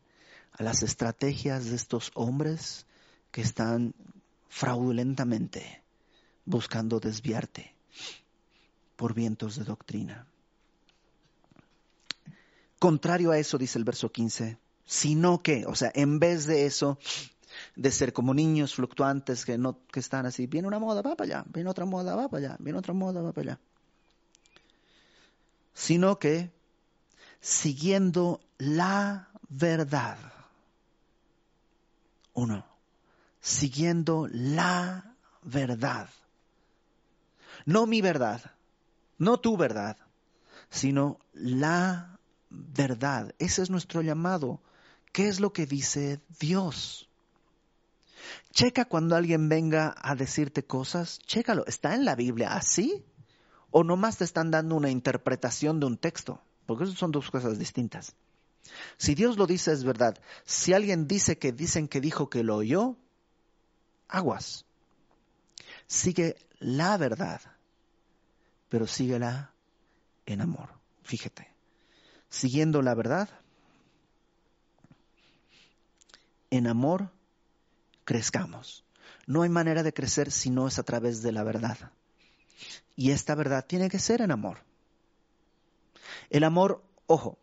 a 0.52 0.62
las 0.62 0.82
estrategias 0.82 1.66
de 1.66 1.76
estos 1.76 2.10
hombres 2.14 2.86
que 3.30 3.42
están 3.42 3.94
fraudulentamente 4.48 5.82
buscando 6.44 6.98
desviarte 6.98 7.74
por 8.96 9.14
vientos 9.14 9.56
de 9.56 9.64
doctrina. 9.64 10.26
Contrario 12.78 13.30
a 13.32 13.38
eso, 13.38 13.58
dice 13.58 13.78
el 13.78 13.84
verso 13.84 14.10
15, 14.10 14.58
sino 14.84 15.42
que, 15.42 15.66
o 15.66 15.74
sea, 15.74 15.90
en 15.94 16.18
vez 16.18 16.46
de 16.46 16.66
eso, 16.66 16.98
de 17.76 17.90
ser 17.90 18.12
como 18.12 18.34
niños 18.34 18.74
fluctuantes 18.74 19.44
que, 19.44 19.58
no, 19.58 19.78
que 19.92 20.00
están 20.00 20.26
así, 20.26 20.46
viene 20.46 20.68
una 20.68 20.78
moda, 20.78 21.02
va 21.02 21.16
para 21.16 21.38
allá, 21.38 21.44
viene 21.52 21.70
otra 21.70 21.84
moda, 21.84 22.14
va 22.14 22.28
para 22.28 22.46
allá, 22.46 22.56
viene 22.60 22.78
otra 22.78 22.94
moda, 22.94 23.20
va 23.20 23.32
para 23.32 23.52
allá. 23.52 23.60
Sino 25.74 26.18
que 26.18 26.50
siguiendo 27.40 28.40
la 28.58 29.28
verdad. 29.48 30.18
Uno, 32.34 32.64
siguiendo 33.40 34.28
la 34.30 35.16
verdad. 35.42 36.08
No 37.64 37.86
mi 37.86 38.00
verdad, 38.00 38.40
no 39.18 39.38
tu 39.38 39.56
verdad, 39.56 39.96
sino 40.70 41.18
la 41.34 42.17
verdad. 42.50 43.34
Ese 43.38 43.62
es 43.62 43.70
nuestro 43.70 44.02
llamado. 44.02 44.60
¿Qué 45.12 45.28
es 45.28 45.40
lo 45.40 45.52
que 45.52 45.66
dice 45.66 46.20
Dios? 46.38 47.08
Checa 48.52 48.84
cuando 48.84 49.16
alguien 49.16 49.48
venga 49.48 49.94
a 49.96 50.14
decirte 50.14 50.64
cosas, 50.64 51.18
chécalo, 51.20 51.64
¿está 51.66 51.94
en 51.94 52.04
la 52.04 52.14
Biblia 52.14 52.54
así? 52.54 53.04
¿O 53.70 53.84
nomás 53.84 54.18
te 54.18 54.24
están 54.24 54.50
dando 54.50 54.74
una 54.74 54.90
interpretación 54.90 55.80
de 55.80 55.86
un 55.86 55.98
texto? 55.98 56.40
Porque 56.66 56.84
eso 56.84 56.94
son 56.94 57.12
dos 57.12 57.30
cosas 57.30 57.58
distintas. 57.58 58.14
Si 58.96 59.14
Dios 59.14 59.36
lo 59.36 59.46
dice 59.46 59.72
es 59.72 59.84
verdad. 59.84 60.18
Si 60.44 60.72
alguien 60.72 61.06
dice 61.06 61.38
que 61.38 61.52
dicen 61.52 61.88
que 61.88 62.00
dijo 62.00 62.28
que 62.28 62.42
lo 62.42 62.56
oyó, 62.56 62.96
aguas. 64.08 64.64
Sigue 65.86 66.36
la 66.58 66.96
verdad, 66.96 67.40
pero 68.68 68.86
síguela 68.86 69.52
en 70.26 70.40
amor. 70.40 70.68
Fíjate, 71.02 71.50
siguiendo 72.28 72.82
la 72.82 72.94
verdad, 72.94 73.28
en 76.50 76.66
amor 76.66 77.10
crezcamos. 78.04 78.84
No 79.26 79.42
hay 79.42 79.50
manera 79.50 79.82
de 79.82 79.92
crecer 79.92 80.30
si 80.30 80.50
no 80.50 80.66
es 80.66 80.78
a 80.78 80.82
través 80.82 81.22
de 81.22 81.32
la 81.32 81.44
verdad. 81.44 81.76
Y 82.96 83.10
esta 83.10 83.34
verdad 83.34 83.64
tiene 83.66 83.90
que 83.90 83.98
ser 83.98 84.22
en 84.22 84.30
amor. 84.30 84.58
El 86.30 86.44
amor, 86.44 86.82
ojo, 87.06 87.38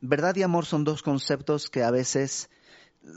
verdad 0.00 0.34
y 0.36 0.42
amor 0.42 0.66
son 0.66 0.84
dos 0.84 1.02
conceptos 1.02 1.68
que 1.68 1.82
a 1.82 1.90
veces 1.90 2.50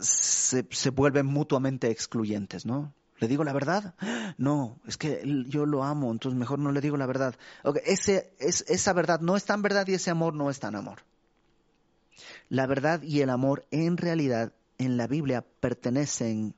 se, 0.01 0.89
vuelven 0.91 1.25
mutuamente 1.25 1.89
excluyentes, 1.89 2.65
¿no? 2.65 2.93
¿Le 3.19 3.27
digo 3.27 3.43
la 3.43 3.53
verdad? 3.53 3.95
No, 4.37 4.79
es 4.87 4.97
que 4.97 5.21
yo 5.47 5.65
lo 5.65 5.83
amo, 5.83 6.11
entonces 6.11 6.39
mejor 6.39 6.59
no 6.59 6.71
le 6.71 6.81
digo 6.81 6.95
la 6.95 7.05
verdad. 7.05 7.35
ese, 7.85 8.33
es, 8.39 8.63
esa 8.67 8.93
verdad 8.93 9.19
no 9.19 9.35
es 9.35 9.43
tan 9.43 9.61
verdad 9.61 9.85
y 9.87 9.93
ese 9.93 10.09
amor 10.09 10.33
no 10.33 10.49
es 10.49 10.59
tan 10.59 10.75
amor. 10.75 11.03
La 12.47 12.65
verdad 12.65 13.01
y 13.01 13.21
el 13.21 13.29
amor 13.29 13.65
en 13.71 13.97
realidad 13.97 14.53
en 14.77 14.95
la 14.95 15.07
Biblia 15.07 15.45
pertenecen 15.59 16.55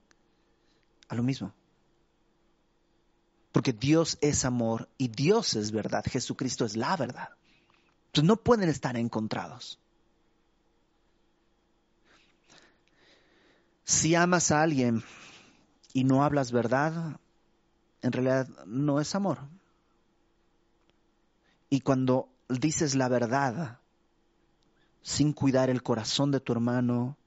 a 1.10 1.16
lo 1.16 1.24
mismo. 1.24 1.54
Porque 3.52 3.74
Dios 3.74 4.18
es 4.22 4.46
amor 4.46 4.88
y 4.98 5.10
Dios 5.10 5.56
es 5.56 5.72
verdad. 5.72 6.04
Jesucristo 6.08 6.64
es 6.64 6.78
la 6.78 6.96
verdad. 6.96 7.30
Entonces 8.08 8.28
no 8.28 8.38
pueden 8.38 8.70
estar 8.70 8.96
encontrados. 8.96 9.80
Si 13.84 14.16
amas 14.16 14.52
a 14.52 14.62
alguien 14.62 15.04
y 15.94 16.04
no 16.04 16.24
hablas 16.24 16.52
verdad, 16.52 17.20
en 18.02 18.12
realidad 18.12 18.48
no 18.66 19.00
es 19.00 19.14
amor. 19.16 19.40
Y 21.70 21.82
cuando 21.82 22.30
dices 22.50 22.96
la 22.96 23.08
verdad 23.08 23.80
sin 25.02 25.34
cuidar 25.34 25.70
el 25.70 25.82
corazón 25.82 26.32
de 26.32 26.40
tu 26.40 26.52
hermano, 26.54 27.18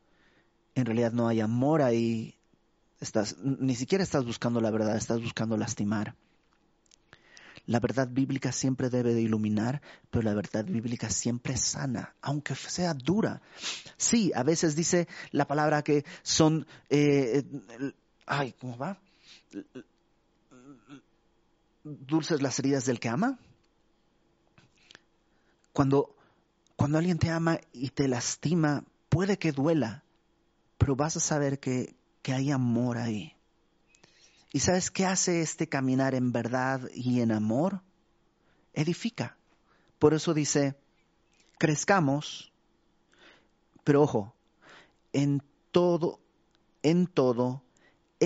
en 0.74 0.87
realidad 0.87 1.12
no 1.12 1.29
hay 1.29 1.40
amor 1.40 1.83
ahí, 1.83 2.38
Estás, 3.00 3.37
ni 3.38 3.74
siquiera 3.74 4.03
estás 4.03 4.24
buscando 4.24 4.62
la 4.62 4.70
verdad, 4.70 4.96
estás 4.96 5.20
buscando 5.20 5.59
lastimar. 5.59 6.14
La 7.66 7.79
verdad 7.79 8.09
bíblica 8.11 8.50
siempre 8.50 8.88
debe 8.88 9.12
de 9.12 9.20
iluminar, 9.20 9.83
pero 10.11 10.22
la 10.22 10.33
verdad 10.33 10.64
bíblica 10.64 11.11
siempre 11.11 11.53
es 11.53 11.61
sana, 11.61 12.14
aunque 12.22 12.55
sea 12.55 12.94
dura. 12.94 13.42
Sí, 13.98 14.33
a 14.35 14.42
veces 14.42 14.74
dice 14.74 15.07
la 15.33 15.46
palabra 15.46 15.83
que 15.83 16.05
son, 16.22 16.66
eh, 16.88 17.42
ay, 18.26 18.52
¿cómo 18.60 18.76
va? 18.76 18.98
Dulces 21.82 22.40
las 22.42 22.58
heridas 22.58 22.87
del 22.87 23.00
que 23.00 23.08
ama. 23.08 23.38
Cuando, 25.72 26.14
cuando 26.76 26.98
alguien 26.98 27.18
te 27.18 27.30
ama 27.30 27.58
y 27.72 27.90
te 27.90 28.08
lastima, 28.08 28.84
puede 29.08 29.38
que 29.38 29.52
duela, 29.52 30.04
pero 30.78 30.96
vas 30.96 31.16
a 31.16 31.20
saber 31.20 31.58
que, 31.58 31.94
que 32.22 32.32
hay 32.32 32.50
amor 32.50 32.98
ahí. 32.98 33.34
¿Y 34.52 34.60
sabes 34.60 34.92
qué 34.92 35.04
hace 35.04 35.42
este 35.42 35.68
caminar 35.68 36.14
en 36.14 36.30
verdad 36.30 36.88
y 36.94 37.20
en 37.20 37.32
amor? 37.32 37.80
Edifica. 38.72 39.37
Por 39.98 40.14
eso 40.14 40.32
dice, 40.32 40.76
crezcamos, 41.58 42.52
pero 43.82 44.02
ojo, 44.02 44.32
en 45.12 45.42
todo, 45.72 46.20
en 46.84 47.08
todo, 47.08 47.63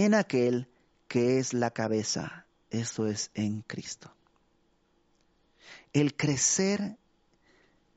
en 0.05 0.15
aquel 0.15 0.69
que 1.09 1.39
es 1.39 1.55
la 1.55 1.71
cabeza, 1.71 2.47
esto 2.71 3.07
es 3.07 3.31
en 3.35 3.63
Cristo. 3.63 4.13
El 5.93 6.15
crecer 6.17 6.99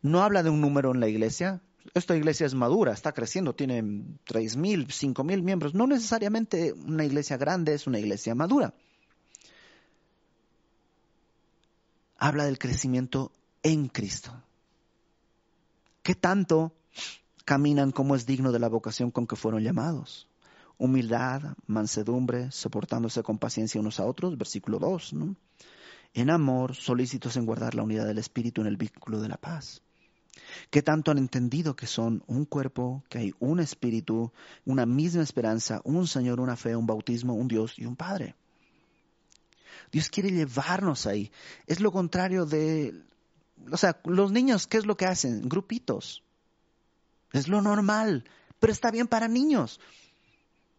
no 0.02 0.24
habla 0.24 0.44
de 0.44 0.50
un 0.50 0.62
número 0.62 0.92
en 0.92 1.00
la 1.00 1.08
iglesia, 1.08 1.62
esta 1.94 2.16
iglesia 2.16 2.46
es 2.46 2.54
madura, 2.54 2.94
está 2.94 3.12
creciendo, 3.12 3.54
tiene 3.54 3.84
tres 4.24 4.56
mil, 4.56 4.92
cinco 4.92 5.24
mil 5.24 5.44
miembros. 5.44 5.74
No 5.74 5.88
necesariamente 5.88 6.74
una 6.74 7.06
iglesia 7.06 7.38
grande 7.38 7.74
es 7.74 7.86
una 7.86 8.00
iglesia 8.00 8.34
madura. 8.34 8.74
Habla 12.18 12.46
del 12.46 12.60
crecimiento 12.60 13.32
en 13.64 13.88
Cristo. 13.90 14.32
¿Qué 16.02 16.16
tanto 16.16 16.74
caminan 17.46 17.92
como 17.92 18.16
es 18.16 18.26
digno 18.26 18.52
de 18.52 18.60
la 18.60 18.70
vocación 18.70 19.12
con 19.12 19.28
que 19.28 19.36
fueron 19.36 19.64
llamados? 19.64 20.31
Humildad, 20.82 21.44
mansedumbre, 21.68 22.50
soportándose 22.50 23.22
con 23.22 23.38
paciencia 23.38 23.80
unos 23.80 24.00
a 24.00 24.06
otros, 24.08 24.36
versículo 24.36 24.80
2, 24.80 25.14
En 26.16 26.32
amor, 26.32 26.74
solícitos 26.74 27.38
en 27.38 27.46
guardar 27.46 27.76
la 27.76 27.84
unidad 27.84 28.08
del 28.08 28.18
Espíritu 28.18 28.62
en 28.62 28.68
el 28.68 28.78
vínculo 28.78 29.22
de 29.22 29.30
la 29.30 29.38
paz. 29.38 29.84
¿Qué 30.72 30.82
tanto 30.82 31.12
han 31.12 31.20
entendido 31.20 31.76
que 31.76 31.86
son 31.86 32.24
un 32.26 32.46
cuerpo, 32.46 33.04
que 33.10 33.20
hay 33.20 33.34
un 33.38 33.60
espíritu, 33.60 34.32
una 34.66 34.88
misma 34.88 35.22
esperanza, 35.22 35.82
un 35.84 36.08
Señor, 36.08 36.40
una 36.40 36.56
fe, 36.56 36.76
un 36.76 36.88
bautismo, 36.88 37.36
un 37.36 37.48
Dios 37.48 37.78
y 37.78 37.86
un 37.86 37.96
Padre? 37.96 38.34
Dios 39.92 40.10
quiere 40.10 40.32
llevarnos 40.32 41.06
ahí. 41.06 41.32
Es 41.68 41.80
lo 41.80 41.92
contrario 41.92 42.48
de, 42.48 43.04
o 43.72 43.78
sea, 43.78 44.02
los 44.06 44.32
niños, 44.32 44.66
¿qué 44.66 44.78
es 44.78 44.88
lo 44.88 44.98
que 44.98 45.06
hacen? 45.06 45.48
Grupitos. 45.48 46.24
Es 47.34 47.48
lo 47.48 47.62
normal, 47.62 48.24
pero 48.60 48.74
está 48.74 48.90
bien 48.90 49.08
para 49.08 49.28
niños. 49.28 49.80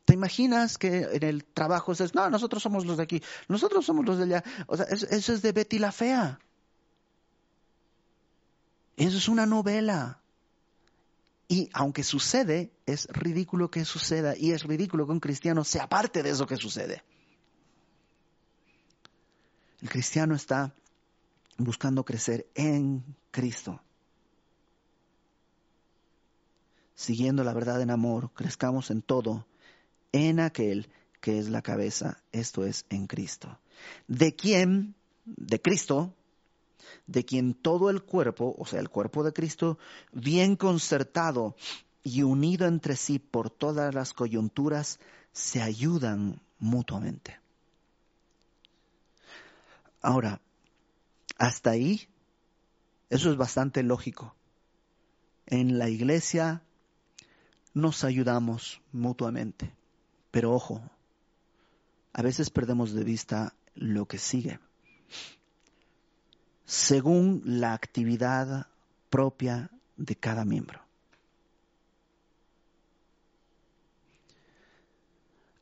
¿Te 0.04 0.14
imaginas 0.14 0.78
que 0.78 1.08
en 1.12 1.22
el 1.22 1.44
trabajo 1.44 1.92
es, 1.92 2.14
no, 2.14 2.28
nosotros 2.28 2.62
somos 2.62 2.84
los 2.84 2.96
de 2.96 3.04
aquí, 3.04 3.22
nosotros 3.48 3.84
somos 3.84 4.04
los 4.04 4.18
de 4.18 4.24
allá? 4.24 4.44
O 4.66 4.76
sea, 4.76 4.86
eso, 4.86 5.32
es 5.32 5.42
de 5.42 5.52
Betty 5.52 5.78
la 5.78 5.92
Fea. 5.92 6.40
Eso 8.96 9.16
es 9.16 9.28
una 9.28 9.46
novela. 9.46 10.20
Y 11.46 11.70
aunque 11.72 12.02
sucede, 12.02 12.72
es 12.86 13.06
ridículo 13.12 13.70
que 13.70 13.84
suceda 13.84 14.36
y 14.36 14.52
es 14.52 14.64
ridículo 14.64 15.06
que 15.06 15.12
un 15.12 15.20
cristiano 15.20 15.64
sea 15.64 15.88
parte 15.88 16.22
de 16.22 16.30
eso 16.30 16.46
que 16.46 16.56
sucede. 16.56 17.04
El 19.82 19.88
cristiano 19.88 20.34
está 20.34 20.74
buscando 21.58 22.04
crecer 22.04 22.46
en 22.54 23.04
Cristo. 23.30 23.80
Siguiendo 26.94 27.44
la 27.44 27.52
verdad 27.52 27.80
en 27.82 27.90
amor, 27.90 28.30
crezcamos 28.32 28.90
en 28.90 29.02
todo 29.02 29.46
en 30.12 30.40
aquel 30.40 30.88
que 31.20 31.38
es 31.38 31.48
la 31.48 31.62
cabeza, 31.62 32.22
esto 32.32 32.64
es 32.64 32.84
en 32.90 33.06
Cristo. 33.06 33.58
De 34.08 34.34
quien, 34.34 34.94
de 35.24 35.60
Cristo, 35.60 36.14
de 37.06 37.24
quien 37.24 37.54
todo 37.54 37.90
el 37.90 38.02
cuerpo, 38.02 38.54
o 38.58 38.66
sea, 38.66 38.80
el 38.80 38.88
cuerpo 38.88 39.22
de 39.22 39.32
Cristo, 39.32 39.78
bien 40.12 40.56
concertado 40.56 41.56
y 42.02 42.22
unido 42.22 42.66
entre 42.66 42.96
sí 42.96 43.18
por 43.18 43.50
todas 43.50 43.94
las 43.94 44.12
coyunturas, 44.12 44.98
se 45.32 45.62
ayudan 45.62 46.40
mutuamente. 46.58 47.38
Ahora, 50.00 50.40
hasta 51.38 51.70
ahí, 51.70 52.08
eso 53.10 53.30
es 53.30 53.36
bastante 53.36 53.82
lógico. 53.82 54.34
En 55.46 55.78
la 55.78 55.88
iglesia 55.88 56.62
nos 57.74 58.04
ayudamos 58.04 58.80
mutuamente. 58.90 59.72
Pero 60.32 60.52
ojo, 60.52 60.80
a 62.12 62.22
veces 62.22 62.50
perdemos 62.50 62.92
de 62.94 63.04
vista 63.04 63.54
lo 63.74 64.06
que 64.08 64.18
sigue. 64.18 64.58
Según 66.64 67.42
la 67.44 67.74
actividad 67.74 68.66
propia 69.10 69.70
de 69.96 70.16
cada 70.16 70.44
miembro. 70.44 70.80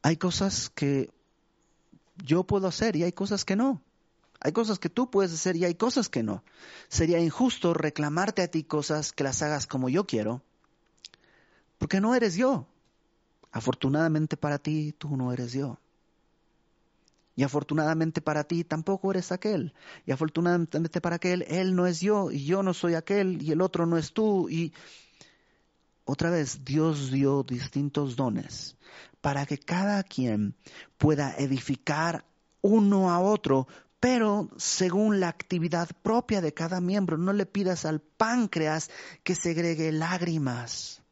Hay 0.02 0.16
cosas 0.16 0.70
que 0.70 1.10
yo 2.24 2.44
puedo 2.44 2.68
hacer 2.68 2.94
y 2.94 3.02
hay 3.02 3.12
cosas 3.12 3.44
que 3.44 3.56
no. 3.56 3.82
Hay 4.38 4.52
cosas 4.52 4.78
que 4.78 4.88
tú 4.88 5.10
puedes 5.10 5.32
hacer 5.32 5.56
y 5.56 5.64
hay 5.64 5.74
cosas 5.74 6.08
que 6.08 6.22
no. 6.22 6.44
Sería 6.88 7.18
injusto 7.18 7.74
reclamarte 7.74 8.42
a 8.42 8.48
ti 8.48 8.62
cosas 8.62 9.12
que 9.12 9.24
las 9.24 9.42
hagas 9.42 9.66
como 9.66 9.88
yo 9.88 10.06
quiero, 10.06 10.42
porque 11.78 12.00
no 12.00 12.14
eres 12.14 12.36
yo. 12.36 12.66
Afortunadamente 13.52 14.36
para 14.36 14.58
ti, 14.58 14.94
tú 14.96 15.16
no 15.16 15.32
eres 15.32 15.52
yo. 15.52 15.78
Y 17.36 17.42
afortunadamente 17.42 18.20
para 18.20 18.44
ti 18.44 18.64
tampoco 18.64 19.10
eres 19.10 19.32
aquel. 19.32 19.72
Y 20.06 20.12
afortunadamente 20.12 21.00
para 21.00 21.16
aquel, 21.16 21.42
él 21.48 21.74
no 21.74 21.86
es 21.86 22.00
yo 22.00 22.30
y 22.30 22.44
yo 22.44 22.62
no 22.62 22.74
soy 22.74 22.94
aquel 22.94 23.40
y 23.42 23.52
el 23.52 23.62
otro 23.62 23.86
no 23.86 23.96
es 23.96 24.12
tú. 24.12 24.48
Y 24.50 24.74
otra 26.04 26.30
vez, 26.30 26.64
Dios 26.64 27.10
dio 27.10 27.42
distintos 27.42 28.16
dones 28.16 28.76
para 29.20 29.46
que 29.46 29.58
cada 29.58 30.02
quien 30.02 30.54
pueda 30.98 31.34
edificar 31.36 32.24
uno 32.62 33.10
a 33.10 33.20
otro, 33.20 33.68
pero 34.00 34.50
según 34.56 35.20
la 35.20 35.28
actividad 35.28 35.88
propia 36.02 36.40
de 36.40 36.52
cada 36.52 36.80
miembro. 36.80 37.16
No 37.16 37.32
le 37.32 37.46
pidas 37.46 37.84
al 37.84 38.00
páncreas 38.00 38.90
que 39.22 39.34
segregue 39.34 39.92
lágrimas, 39.92 41.02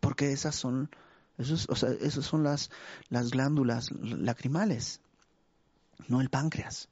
porque 0.00 0.32
esas 0.32 0.54
son 0.54 0.90
o 1.38 1.76
sea, 1.76 1.90
esas 2.00 2.24
son 2.24 2.42
las, 2.42 2.70
las 3.08 3.30
glándulas 3.30 3.90
lacrimales, 3.92 5.00
no 6.08 6.20
el 6.20 6.30
páncreas. 6.30 6.88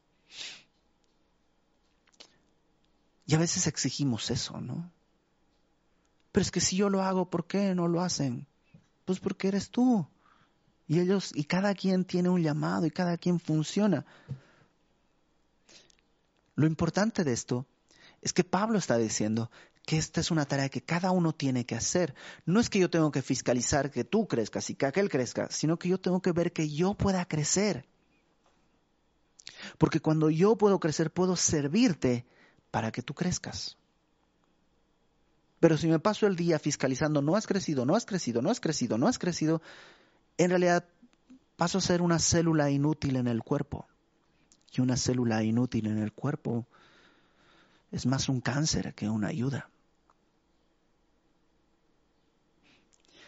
Y 3.27 3.35
a 3.35 3.39
veces 3.39 3.67
exigimos 3.67 4.31
eso, 4.31 4.61
¿no? 4.61 4.91
Pero 6.31 6.43
es 6.43 6.51
que 6.51 6.61
si 6.61 6.77
yo 6.77 6.91
lo 6.91 7.03
hago, 7.03 7.29
¿por 7.29 7.47
qué 7.47 7.75
no 7.75 7.89
lo 7.89 8.03
hacen? 8.03 8.47
Pues 9.05 9.19
porque 9.19 9.49
eres 9.49 9.71
tú. 9.71 10.07
Y 10.87 11.01
ellos, 11.01 11.33
y 11.35 11.45
cada 11.45 11.75
quien 11.75 12.05
tiene 12.05 12.29
un 12.29 12.43
llamado 12.43 12.87
y 12.87 12.91
cada 12.91 13.19
quien 13.19 13.41
funciona. 13.41 14.07
Lo 16.55 16.67
importante 16.67 17.25
de 17.25 17.33
esto 17.33 17.67
es 18.23 18.33
que 18.33 18.45
Pablo 18.45 18.79
está 18.79 18.97
diciendo 18.97 19.51
que 19.87 19.96
esta 19.96 20.20
es 20.20 20.33
una 20.33 20.44
tarea 20.44 20.68
que 20.68 20.83
cada 20.83 21.12
uno 21.12 21.33
tiene 21.33 21.64
que 21.64 21.77
hacer. 21.77 22.14
No 22.44 22.59
es 22.59 22.68
que 22.68 22.81
yo 22.81 22.90
tengo 22.90 23.12
que 23.12 23.22
fiscalizar 23.22 23.92
que 23.92 24.03
tú 24.03 24.27
crezcas 24.27 24.68
y 24.68 24.75
que 24.75 24.85
aquel 24.85 25.09
crezca, 25.09 25.49
sino 25.51 25.79
que 25.79 25.88
yo 25.88 25.99
tengo 25.99 26.20
que 26.20 26.33
ver 26.33 26.53
que 26.53 26.68
yo 26.68 26.94
pueda 26.94 27.25
crecer. 27.25 27.87
Porque 29.79 30.01
cuando 30.01 30.29
yo 30.29 30.57
puedo 30.57 30.81
crecer, 30.81 31.12
puedo 31.12 31.37
servirte 31.37 32.27
para 32.72 32.90
que 32.90 33.01
tú 33.01 33.14
crezcas. 33.14 33.77
Pero 35.61 35.79
si 35.79 35.87
me 35.87 36.01
paso 36.01 36.27
el 36.27 36.35
día 36.35 36.59
fiscalizando, 36.59 37.22
no 37.22 37.37
has 37.37 37.46
crecido, 37.46 37.87
no 37.87 37.94
has 37.94 38.05
crecido, 38.05 38.42
no 38.42 38.51
has 38.51 38.61
crecido, 38.61 38.99
no 38.99 39.07
has 39.07 39.18
crecido, 39.20 39.62
en 40.37 40.51
realidad 40.51 40.85
paso 41.57 41.79
a 41.79 41.81
ser 41.81 42.03
una 42.03 42.18
célula 42.18 42.70
inútil 42.70 43.14
en 43.16 43.29
el 43.29 43.44
cuerpo. 43.44 43.87
Y 44.72 44.81
una 44.81 44.96
célula 44.96 45.44
inútil 45.44 45.87
en 45.87 45.99
el 45.99 46.12
cuerpo 46.12 46.66
es 47.92 48.05
más 48.05 48.29
un 48.29 48.40
cáncer 48.40 48.94
que 48.94 49.09
una 49.09 49.29
ayuda. 49.29 49.70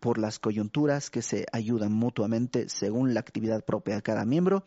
por 0.00 0.18
las 0.18 0.38
coyunturas 0.38 1.10
que 1.10 1.22
se 1.22 1.46
ayudan 1.52 1.92
mutuamente 1.92 2.68
según 2.68 3.14
la 3.14 3.20
actividad 3.20 3.64
propia 3.64 3.96
de 3.96 4.02
cada 4.02 4.24
miembro, 4.24 4.64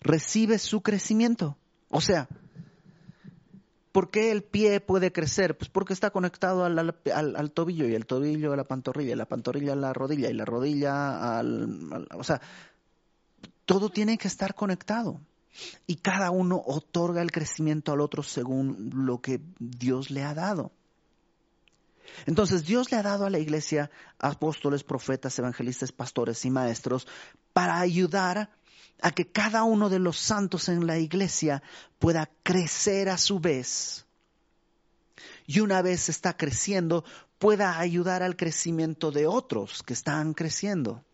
recibe 0.00 0.58
su 0.58 0.82
crecimiento. 0.82 1.56
O 1.90 2.00
sea, 2.00 2.28
¿por 3.92 4.10
qué 4.10 4.30
el 4.30 4.42
pie 4.42 4.80
puede 4.80 5.12
crecer? 5.12 5.56
Pues 5.56 5.70
porque 5.70 5.92
está 5.92 6.10
conectado 6.10 6.64
al, 6.64 7.50
tobillo 7.52 7.88
y 7.88 7.94
el 7.94 8.06
tobillo 8.06 8.52
a 8.52 8.56
la 8.56 8.64
pantorrilla 8.64 9.12
y 9.12 9.16
la 9.16 9.26
pantorrilla 9.26 9.72
a 9.72 9.76
la 9.76 9.92
rodilla 9.92 10.30
y 10.30 10.34
la 10.34 10.44
rodilla 10.44 11.38
al... 11.38 12.06
o 12.14 12.24
sea, 12.24 12.40
todo 13.64 13.90
tiene 13.90 14.16
que 14.18 14.28
estar 14.28 14.54
conectado. 14.54 15.20
Y 15.86 15.96
cada 15.96 16.30
uno 16.30 16.62
otorga 16.64 17.20
el 17.20 17.32
crecimiento 17.32 17.92
al 17.92 18.00
otro 18.00 18.22
según 18.22 18.90
lo 18.94 19.20
que 19.20 19.40
Dios 19.58 20.10
le 20.10 20.22
ha 20.22 20.34
dado. 20.34 20.72
Entonces 22.26 22.64
Dios 22.64 22.90
le 22.90 22.98
ha 22.98 23.02
dado 23.02 23.26
a 23.26 23.30
la 23.30 23.38
iglesia 23.38 23.90
apóstoles, 24.18 24.84
profetas, 24.84 25.38
evangelistas, 25.38 25.92
pastores 25.92 26.44
y 26.44 26.50
maestros 26.50 27.06
para 27.52 27.78
ayudar 27.78 28.50
a 29.00 29.10
que 29.12 29.26
cada 29.26 29.64
uno 29.64 29.88
de 29.88 29.98
los 29.98 30.18
santos 30.18 30.68
en 30.68 30.86
la 30.86 30.98
iglesia 30.98 31.62
pueda 31.98 32.30
crecer 32.42 33.08
a 33.08 33.18
su 33.18 33.38
vez. 33.38 34.06
Y 35.46 35.60
una 35.60 35.82
vez 35.82 36.08
está 36.08 36.36
creciendo, 36.36 37.04
pueda 37.38 37.78
ayudar 37.78 38.22
al 38.22 38.36
crecimiento 38.36 39.10
de 39.10 39.26
otros 39.26 39.82
que 39.82 39.94
están 39.94 40.34
creciendo. 40.34 41.04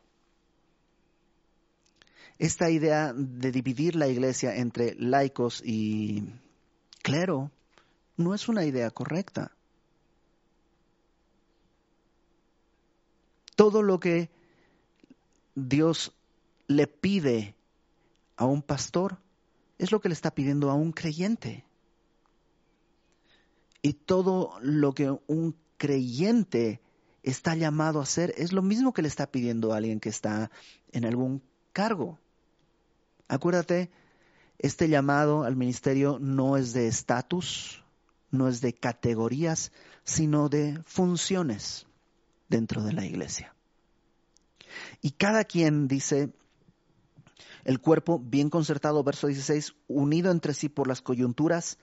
Esta 2.39 2.69
idea 2.71 3.13
de 3.15 3.53
dividir 3.53 3.95
la 3.95 4.09
iglesia 4.09 4.57
entre 4.57 4.97
laicos 4.97 5.63
y 5.65 6.25
clero 7.03 7.53
no 8.17 8.35
es 8.35 8.49
una 8.49 8.65
idea 8.65 8.91
correcta. 8.91 9.54
Todo 13.55 13.83
lo 13.83 14.01
que 14.01 14.31
Dios 15.55 16.13
le 16.67 16.87
pide 16.87 17.55
a 18.37 18.45
un 18.45 18.63
pastor 18.63 19.19
es 19.79 19.93
lo 19.93 20.01
que 20.01 20.09
le 20.09 20.15
está 20.15 20.35
pidiendo 20.35 20.71
a 20.71 20.75
un 20.75 20.93
creyente. 20.93 21.65
Y 23.83 23.93
todo 23.93 24.59
lo 24.61 24.95
que 24.95 25.17
un 25.27 25.57
creyente 25.77 26.81
está 27.23 27.55
llamado 27.55 28.01
a 28.01 28.05
hacer 28.05 28.35
es 28.37 28.53
lo 28.53 28.63
mismo 28.63 28.93
que 28.93 29.03
le 29.03 29.09
está 29.09 29.31
pidiendo 29.31 29.73
a 29.73 29.77
alguien 29.77 30.01
que 30.01 30.09
está 30.09 30.51
en 30.93 31.05
algún 31.05 31.43
cargo. 31.73 32.19
Acuérdate, 33.29 33.91
este 34.59 34.89
llamado 34.89 35.45
al 35.45 35.57
ministerio 35.57 36.19
no 36.21 36.57
es 36.57 36.73
de 36.73 36.87
estatus, 36.87 37.83
no 38.31 38.49
es 38.49 38.61
de 38.61 38.73
categorías, 38.73 39.73
sino 40.05 40.49
de 40.49 40.81
funciones 40.87 41.87
dentro 42.49 42.83
de 42.83 42.93
la 42.93 43.05
iglesia. 43.05 43.55
Y 45.01 45.13
cada 45.13 45.45
quien 45.45 45.89
dice, 45.89 46.31
El 47.65 47.81
cuerpo, 47.81 48.19
bien 48.19 48.51
concertado, 48.51 49.03
verso 49.03 49.27
16, 49.27 49.75
unido 49.89 50.31
entre 50.31 50.55
sí 50.55 50.69
por 50.69 50.87
las 50.87 51.01
coyunturas 51.01 51.79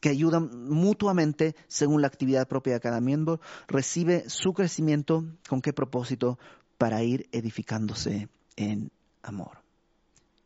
que 0.00 0.08
ayudan 0.08 0.68
mutuamente 0.68 1.54
según 1.68 2.00
la 2.00 2.08
actividad 2.08 2.48
propia 2.48 2.74
de 2.74 2.80
cada 2.80 3.00
miembro, 3.00 3.40
recibe 3.68 4.28
su 4.28 4.52
crecimiento 4.52 5.24
con 5.48 5.62
qué 5.62 5.72
propósito 5.72 6.38
para 6.78 7.02
ir 7.04 7.28
edificándose 7.30 8.28
en 8.56 8.90
amor. 9.22 9.58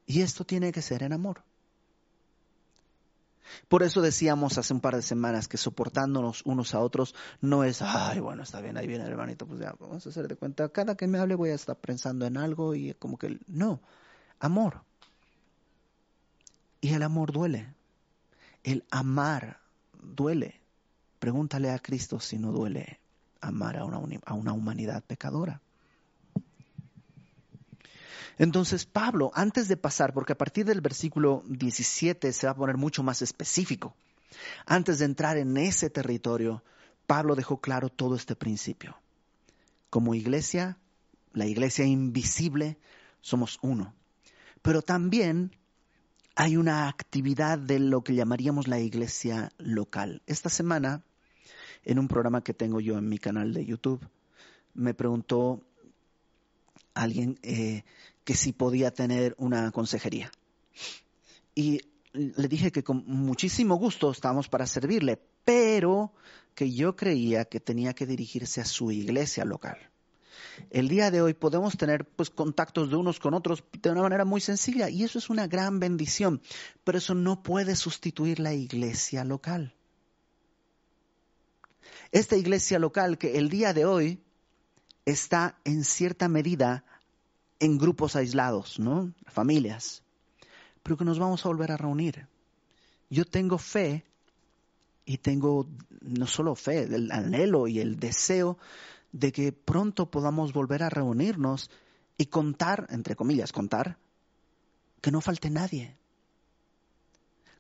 Y 0.07 0.21
esto 0.21 0.45
tiene 0.45 0.71
que 0.73 0.83
ser 0.83 1.03
en 1.03 1.13
amor. 1.13 1.43
Por 3.69 3.83
eso 3.83 4.01
decíamos 4.01 4.59
hace 4.59 4.73
un 4.73 4.81
par 4.81 4.97
de 4.97 5.03
semanas 5.03 5.49
que 5.49 5.57
soportándonos 5.57 6.43
unos 6.45 6.75
a 6.75 6.81
otros 6.81 7.15
no 7.41 7.65
es, 7.65 7.83
ay, 7.83 8.21
bueno, 8.21 8.43
está 8.43 8.61
bien, 8.61 8.77
ahí 8.77 8.87
viene 8.87 9.05
hermanito, 9.05 9.47
pues 9.47 9.61
ya, 9.61 9.75
vamos 9.79 10.07
a 10.07 10.09
hacer 10.09 10.29
de 10.29 10.37
cuenta, 10.37 10.69
cada 10.69 10.97
que 10.97 11.07
me 11.07 11.19
hable 11.19 11.35
voy 11.35 11.51
a 11.51 11.55
estar 11.55 11.77
pensando 11.77 12.27
en 12.27 12.37
algo 12.37 12.75
y 12.75 12.95
como 12.95 13.19
que, 13.19 13.39
no, 13.47 13.81
amor. 14.41 14.83
Y 16.81 16.93
el 16.93 17.03
amor 17.03 17.33
duele. 17.33 17.75
El 18.63 18.85
amar 18.91 19.61
duele. 20.03 20.61
Pregúntale 21.19 21.71
a 21.71 21.79
Cristo 21.79 22.21
si 22.21 22.39
no 22.39 22.53
duele 22.53 23.01
amar 23.41 23.77
a 23.77 23.85
una, 23.85 23.99
a 24.25 24.35
una 24.35 24.53
humanidad 24.53 25.03
pecadora. 25.05 25.61
Entonces 28.39 28.85
Pablo, 28.85 29.31
antes 29.35 29.69
de 29.69 29.77
pasar, 29.77 30.13
porque 30.13 30.35
a 30.35 30.39
partir 30.39 30.67
del 30.67 30.81
versículo 30.81 31.43
17 31.47 32.33
se 32.33 32.47
va 32.47 32.53
a 32.53 32.57
poner 32.57 32.77
mucho 32.77 33.03
más 33.03 33.23
específico, 33.23 33.95
antes 34.67 34.99
de 34.99 35.07
entrar 35.07 35.39
en 35.39 35.57
ese 35.57 35.91
territorio, 35.91 36.63
Pablo 37.07 37.35
dejó 37.35 37.61
claro 37.61 37.89
todo 37.89 38.17
este 38.17 38.37
principio. 38.37 38.97
Como 39.91 40.15
iglesia, 40.15 40.79
la 41.33 41.47
iglesia 41.47 41.85
invisible, 41.85 42.79
somos 43.21 43.59
uno. 43.63 43.95
Pero 44.63 44.83
también 44.83 45.53
hay 46.35 46.57
una 46.57 46.89
actividad 46.89 47.59
de 47.59 47.79
lo 47.79 48.03
que 48.03 48.15
llamaríamos 48.15 48.69
la 48.69 48.81
iglesia 48.81 49.53
local. 49.59 50.23
Esta 50.27 50.51
semana, 50.51 51.03
en 51.85 51.99
un 51.99 52.09
programa 52.09 52.43
que 52.43 52.53
tengo 52.53 52.81
yo 52.81 52.99
en 52.99 53.09
mi 53.09 53.19
canal 53.19 53.55
de 53.55 53.65
YouTube, 53.65 54.07
me 54.75 54.93
preguntó 54.93 55.63
alguien 56.95 57.39
eh, 57.43 57.85
que 58.27 58.35
si 58.35 58.53
podía 58.53 58.91
tener 58.91 59.37
una 59.39 59.71
consejería. 59.71 60.33
Y 61.55 61.81
le 62.13 62.49
dije 62.49 62.73
que 62.73 62.83
con 62.83 63.05
muchísimo 63.07 63.77
gusto 63.77 64.11
estábamos 64.11 64.49
para 64.49 64.67
servirle, 64.67 65.23
pero 65.45 66.13
que 66.57 66.73
yo 66.73 66.97
creía 66.97 67.45
que 67.45 67.61
tenía 67.61 67.95
que 67.95 68.05
dirigirse 68.05 68.61
a 68.61 68.65
su 68.65 68.91
iglesia 68.91 69.45
local. 69.45 69.79
El 70.71 70.89
día 70.89 71.13
de 71.13 71.23
hoy 71.23 71.35
podemos 71.35 71.77
tener 71.77 72.05
pues 72.05 72.31
contactos 72.31 72.91
de 72.91 72.97
unos 72.97 73.21
con 73.21 73.33
otros 73.33 73.63
de 73.81 73.91
una 73.91 74.03
manera 74.03 74.25
muy 74.25 74.41
sencilla 74.41 74.91
y 74.91 75.05
eso 75.05 75.21
es 75.21 75.31
una 75.31 75.47
gran 75.47 75.79
bendición, 75.79 76.43
pero 76.83 76.99
eso 76.99 77.15
no 77.15 77.45
puede 77.45 77.77
sustituir 77.77 78.41
la 78.41 78.55
iglesia 78.55 79.23
local. 79.23 79.73
Esta 82.11 82.35
iglesia 82.35 82.81
local 82.81 83.19
que 83.19 83.39
el 83.39 83.51
día 83.51 83.73
de 83.73 83.85
hoy 83.85 84.21
está 85.05 85.61
en 85.65 85.85
cierta 85.85 86.27
medida 86.29 86.85
en 87.61 87.79
grupos 87.79 88.17
aislados, 88.17 88.79
¿no? 88.79 89.13
Familias, 89.27 90.03
pero 90.83 90.97
que 90.97 91.05
nos 91.05 91.19
vamos 91.19 91.45
a 91.45 91.49
volver 91.49 91.73
a 91.73 91.77
reunir. 91.77 92.27
Yo 93.11 93.25
tengo 93.25 93.59
fe 93.59 94.05
y 95.05 95.19
tengo 95.19 95.69
no 96.01 96.27
solo 96.27 96.55
fe, 96.55 96.83
el 96.83 97.11
anhelo 97.13 97.69
y 97.69 97.79
el 97.81 97.99
deseo 97.99 98.59
de 99.13 99.33
que 99.33 99.53
pronto 99.53 100.11
podamos 100.11 100.53
volver 100.53 100.83
a 100.83 100.91
reunirnos 100.91 101.71
y 102.19 102.27
contar, 102.27 102.87
entre 102.91 103.17
comillas, 103.17 103.53
contar, 103.53 103.99
que 105.01 105.11
no 105.11 105.21
falte 105.21 105.51
nadie. 105.51 105.97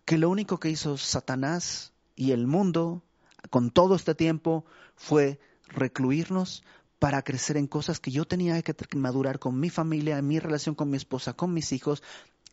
Que 0.04 0.18
lo 0.18 0.28
único 0.28 0.58
que 0.58 0.70
hizo 0.70 0.96
Satanás 0.96 1.92
y 2.14 2.32
el 2.32 2.46
mundo 2.46 3.02
con 3.50 3.70
todo 3.70 3.94
este 3.94 4.14
tiempo 4.14 4.64
fue 4.96 5.38
recluirnos 5.68 6.64
para 6.98 7.22
crecer 7.22 7.56
en 7.56 7.66
cosas 7.66 8.00
que 8.00 8.10
yo 8.10 8.24
tenía 8.24 8.60
que 8.62 8.74
madurar 8.96 9.38
con 9.38 9.58
mi 9.60 9.70
familia, 9.70 10.18
en 10.18 10.26
mi 10.26 10.38
relación 10.38 10.74
con 10.74 10.90
mi 10.90 10.96
esposa, 10.96 11.34
con 11.34 11.52
mis 11.52 11.72
hijos, 11.72 12.02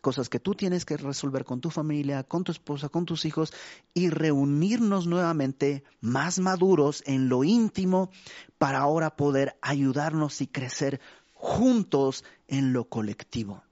cosas 0.03 0.27
que 0.27 0.39
tú 0.39 0.53
tienes 0.53 0.83
que 0.83 0.97
resolver 0.97 1.45
con 1.45 1.61
tu 1.61 1.69
familia, 1.69 2.23
con 2.23 2.43
tu 2.43 2.51
esposa, 2.51 2.89
con 2.89 3.05
tus 3.05 3.23
hijos 3.23 3.53
y 3.93 4.09
reunirnos 4.09 5.07
nuevamente 5.07 5.85
más 6.01 6.39
maduros 6.39 7.03
en 7.05 7.29
lo 7.29 7.45
íntimo 7.45 8.11
para 8.57 8.79
ahora 8.79 9.15
poder 9.15 9.57
ayudarnos 9.61 10.41
y 10.41 10.47
crecer 10.47 10.99
juntos 11.33 12.25
en 12.49 12.73
lo 12.73 12.89
colectivo. 12.89 13.63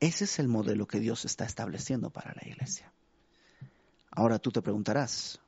Ese 0.00 0.24
es 0.24 0.40
el 0.40 0.48
modelo 0.48 0.88
que 0.88 0.98
Dios 0.98 1.24
está 1.24 1.44
estableciendo 1.44 2.10
para 2.10 2.34
la 2.34 2.48
iglesia. 2.48 2.92
Ahora 4.10 4.40
tú 4.40 4.50
te 4.50 4.60
preguntarás, 4.60 5.40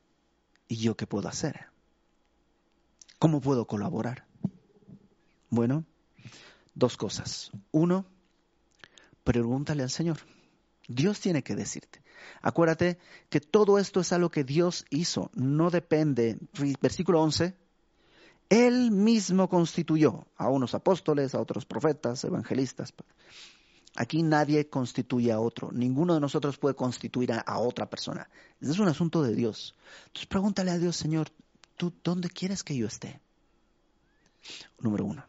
¿Y 0.68 0.76
yo 0.76 0.96
qué 0.96 1.06
puedo 1.06 1.28
hacer? 1.28 1.66
¿Cómo 3.18 3.40
puedo 3.40 3.66
colaborar? 3.66 4.26
Bueno, 5.48 5.84
dos 6.74 6.96
cosas. 6.96 7.50
Uno, 7.72 8.06
pregúntale 9.24 9.82
al 9.82 9.90
Señor. 9.90 10.18
Dios 10.88 11.20
tiene 11.20 11.42
que 11.42 11.56
decirte. 11.56 12.02
Acuérdate 12.42 12.98
que 13.28 13.40
todo 13.40 13.78
esto 13.78 14.00
es 14.00 14.12
algo 14.12 14.30
que 14.30 14.44
Dios 14.44 14.84
hizo, 14.90 15.30
no 15.34 15.70
depende. 15.70 16.38
Versículo 16.80 17.22
11. 17.22 17.54
Él 18.48 18.90
mismo 18.92 19.48
constituyó 19.48 20.26
a 20.36 20.48
unos 20.48 20.74
apóstoles, 20.74 21.34
a 21.34 21.40
otros 21.40 21.66
profetas, 21.66 22.22
evangelistas. 22.24 22.94
Aquí 23.96 24.22
nadie 24.22 24.68
constituye 24.68 25.32
a 25.32 25.40
otro. 25.40 25.70
Ninguno 25.72 26.14
de 26.14 26.20
nosotros 26.20 26.58
puede 26.58 26.74
constituir 26.74 27.32
a, 27.32 27.58
otra 27.58 27.88
persona. 27.88 28.28
Es 28.60 28.78
un 28.78 28.88
asunto 28.88 29.22
de 29.22 29.34
Dios. 29.34 29.74
Entonces 30.06 30.26
pregúntale 30.26 30.70
a 30.70 30.78
Dios, 30.78 30.96
Señor, 30.96 31.28
¿tú 31.76 31.92
dónde 32.04 32.28
quieres 32.28 32.62
que 32.62 32.76
yo 32.76 32.86
esté? 32.86 33.20
Número 34.78 35.04
uno. 35.04 35.26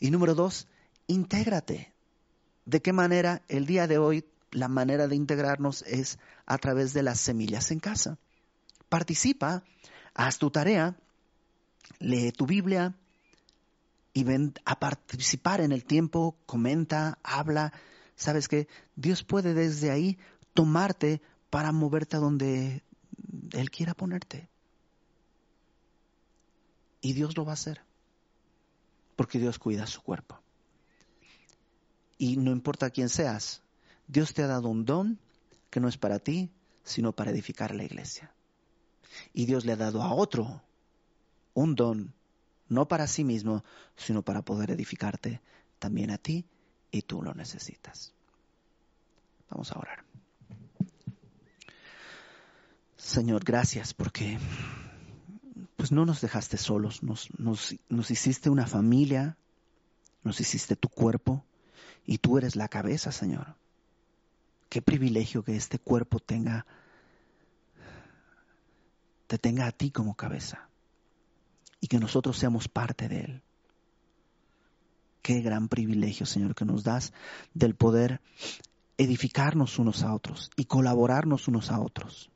Y 0.00 0.10
número 0.10 0.34
dos, 0.34 0.66
intégrate. 1.06 1.92
¿De 2.64 2.82
qué 2.82 2.92
manera 2.92 3.42
el 3.48 3.66
día 3.66 3.86
de 3.86 3.98
hoy 3.98 4.24
la 4.50 4.68
manera 4.68 5.08
de 5.08 5.16
integrarnos 5.16 5.82
es 5.82 6.18
a 6.46 6.58
través 6.58 6.92
de 6.92 7.02
las 7.02 7.20
semillas 7.20 7.70
en 7.70 7.80
casa? 7.80 8.18
Participa, 8.88 9.64
haz 10.14 10.38
tu 10.38 10.50
tarea, 10.50 10.96
lee 11.98 12.32
tu 12.32 12.46
Biblia 12.46 12.94
y 14.14 14.24
ven 14.24 14.54
a 14.64 14.78
participar 14.78 15.60
en 15.60 15.72
el 15.72 15.84
tiempo, 15.84 16.36
comenta, 16.46 17.18
habla, 17.22 17.72
sabes 18.14 18.48
que 18.48 18.68
Dios 18.96 19.24
puede 19.24 19.54
desde 19.54 19.90
ahí 19.90 20.18
tomarte 20.54 21.22
para 21.50 21.72
moverte 21.72 22.16
a 22.16 22.20
donde 22.20 22.82
Él 23.52 23.70
quiera 23.70 23.94
ponerte. 23.94 24.48
Y 27.00 27.14
Dios 27.14 27.36
lo 27.36 27.44
va 27.44 27.52
a 27.52 27.54
hacer, 27.54 27.80
porque 29.16 29.38
Dios 29.38 29.58
cuida 29.58 29.86
su 29.86 30.02
cuerpo. 30.02 30.38
Y 32.18 32.36
no 32.36 32.52
importa 32.52 32.90
quién 32.90 33.08
seas, 33.08 33.62
Dios 34.06 34.34
te 34.34 34.42
ha 34.42 34.46
dado 34.46 34.68
un 34.68 34.84
don 34.84 35.18
que 35.70 35.80
no 35.80 35.88
es 35.88 35.96
para 35.96 36.18
ti, 36.18 36.50
sino 36.84 37.12
para 37.12 37.30
edificar 37.30 37.74
la 37.74 37.84
iglesia. 37.84 38.32
Y 39.32 39.46
Dios 39.46 39.64
le 39.64 39.72
ha 39.72 39.76
dado 39.76 40.02
a 40.02 40.14
otro 40.14 40.62
un 41.54 41.74
don, 41.74 42.14
no 42.68 42.88
para 42.88 43.06
sí 43.06 43.24
mismo, 43.24 43.64
sino 43.96 44.22
para 44.22 44.42
poder 44.42 44.70
edificarte 44.70 45.40
también 45.78 46.10
a 46.10 46.18
ti 46.18 46.46
y 46.90 47.02
tú 47.02 47.22
lo 47.22 47.34
necesitas. 47.34 48.14
Vamos 49.50 49.72
a 49.72 49.78
orar. 49.78 50.04
Señor, 52.96 53.44
gracias 53.44 53.92
porque 53.92 54.38
pues 55.76 55.92
no 55.92 56.06
nos 56.06 56.20
dejaste 56.20 56.56
solos, 56.56 57.02
nos, 57.02 57.28
nos, 57.38 57.74
nos 57.88 58.10
hiciste 58.10 58.48
una 58.48 58.66
familia, 58.66 59.36
nos 60.22 60.40
hiciste 60.40 60.76
tu 60.76 60.88
cuerpo 60.88 61.44
y 62.06 62.18
tú 62.18 62.38
eres 62.38 62.56
la 62.56 62.68
cabeza, 62.68 63.12
Señor. 63.12 63.56
Qué 64.68 64.80
privilegio 64.80 65.42
que 65.44 65.56
este 65.56 65.78
cuerpo 65.78 66.20
tenga, 66.20 66.64
te 69.26 69.36
tenga 69.36 69.66
a 69.66 69.72
ti 69.72 69.90
como 69.90 70.14
cabeza 70.14 70.70
y 71.82 71.88
que 71.88 71.98
nosotros 71.98 72.38
seamos 72.38 72.68
parte 72.68 73.08
de 73.08 73.20
él. 73.20 73.42
Qué 75.20 75.42
gran 75.42 75.68
privilegio, 75.68 76.24
Señor, 76.24 76.54
que 76.54 76.64
nos 76.64 76.84
das 76.84 77.12
del 77.54 77.74
poder 77.74 78.20
edificarnos 78.96 79.78
unos 79.78 80.02
a 80.02 80.14
otros 80.14 80.50
y 80.56 80.64
colaborarnos 80.64 81.48
unos 81.48 81.70
a 81.70 81.80
otros. 81.80 82.30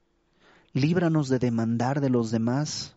Líbranos 0.73 1.29
de 1.29 1.39
demandar 1.39 2.01
de 2.01 2.11
los 2.11 2.31
demás 2.31 2.97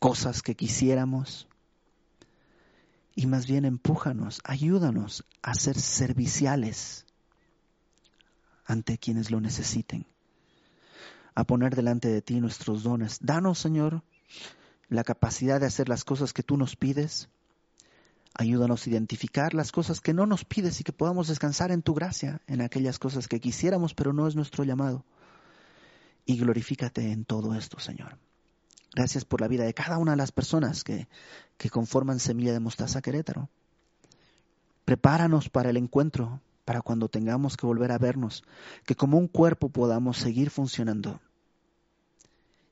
cosas 0.00 0.42
que 0.42 0.56
quisiéramos 0.56 1.48
y 3.14 3.26
más 3.26 3.46
bien 3.46 3.64
empújanos, 3.64 4.40
ayúdanos 4.44 5.24
a 5.42 5.54
ser 5.54 5.78
serviciales 5.78 7.06
ante 8.66 8.98
quienes 8.98 9.30
lo 9.30 9.40
necesiten, 9.40 10.06
a 11.36 11.44
poner 11.44 11.76
delante 11.76 12.08
de 12.08 12.20
ti 12.20 12.40
nuestros 12.40 12.82
dones. 12.82 13.18
Danos, 13.22 13.60
Señor, 13.60 14.02
la 14.94 15.04
capacidad 15.04 15.60
de 15.60 15.66
hacer 15.66 15.88
las 15.88 16.04
cosas 16.04 16.32
que 16.32 16.42
tú 16.42 16.56
nos 16.56 16.76
pides, 16.76 17.28
Ayúdanos 18.36 18.84
a 18.84 18.90
identificar 18.90 19.54
las 19.54 19.70
cosas 19.70 20.00
que 20.00 20.12
no 20.12 20.26
nos 20.26 20.44
pides 20.44 20.80
y 20.80 20.84
que 20.84 20.92
podamos 20.92 21.28
descansar 21.28 21.70
en 21.70 21.82
tu 21.82 21.94
gracia, 21.94 22.40
en 22.48 22.62
aquellas 22.62 22.98
cosas 22.98 23.28
que 23.28 23.38
quisiéramos, 23.38 23.94
pero 23.94 24.12
no 24.12 24.26
es 24.26 24.34
nuestro 24.34 24.64
llamado. 24.64 25.04
Y 26.26 26.36
glorifícate 26.38 27.12
en 27.12 27.24
todo 27.24 27.54
esto, 27.54 27.78
Señor. 27.78 28.18
Gracias 28.92 29.24
por 29.24 29.40
la 29.40 29.46
vida 29.46 29.62
de 29.64 29.74
cada 29.74 29.98
una 29.98 30.12
de 30.12 30.16
las 30.16 30.32
personas 30.32 30.82
que, 30.82 31.06
que 31.58 31.70
conforman 31.70 32.18
Semilla 32.18 32.52
de 32.52 32.58
Mostaza 32.58 33.00
Querétaro. 33.02 33.50
Prepáranos 34.84 35.48
para 35.48 35.70
el 35.70 35.76
encuentro, 35.76 36.40
para 36.64 36.82
cuando 36.82 37.08
tengamos 37.08 37.56
que 37.56 37.66
volver 37.66 37.92
a 37.92 37.98
vernos, 37.98 38.42
que 38.84 38.96
como 38.96 39.16
un 39.16 39.28
cuerpo 39.28 39.68
podamos 39.68 40.16
seguir 40.16 40.50
funcionando. 40.50 41.20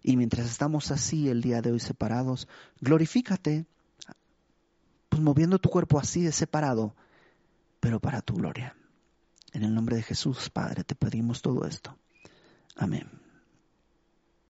Y 0.03 0.17
mientras 0.17 0.47
estamos 0.47 0.91
así 0.91 1.29
el 1.29 1.43
día 1.43 1.63
de 1.63 1.73
hoy 1.73 1.81
separados, 1.81 2.49
glorifícate 2.81 3.67
pues 5.13 5.21
moviendo 5.21 5.59
tu 5.59 5.69
cuerpo 5.69 5.99
así 5.99 6.23
de 6.23 6.33
separado, 6.33 6.95
pero 7.81 8.01
para 8.01 8.23
tu 8.23 8.33
gloria. 8.33 8.75
En 9.53 9.63
el 9.63 9.75
nombre 9.75 9.97
de 9.97 10.03
Jesús, 10.03 10.49
Padre, 10.49 10.85
te 10.85 10.95
pedimos 10.95 11.43
todo 11.43 11.67
esto. 11.67 11.95
Amén. 12.77 13.22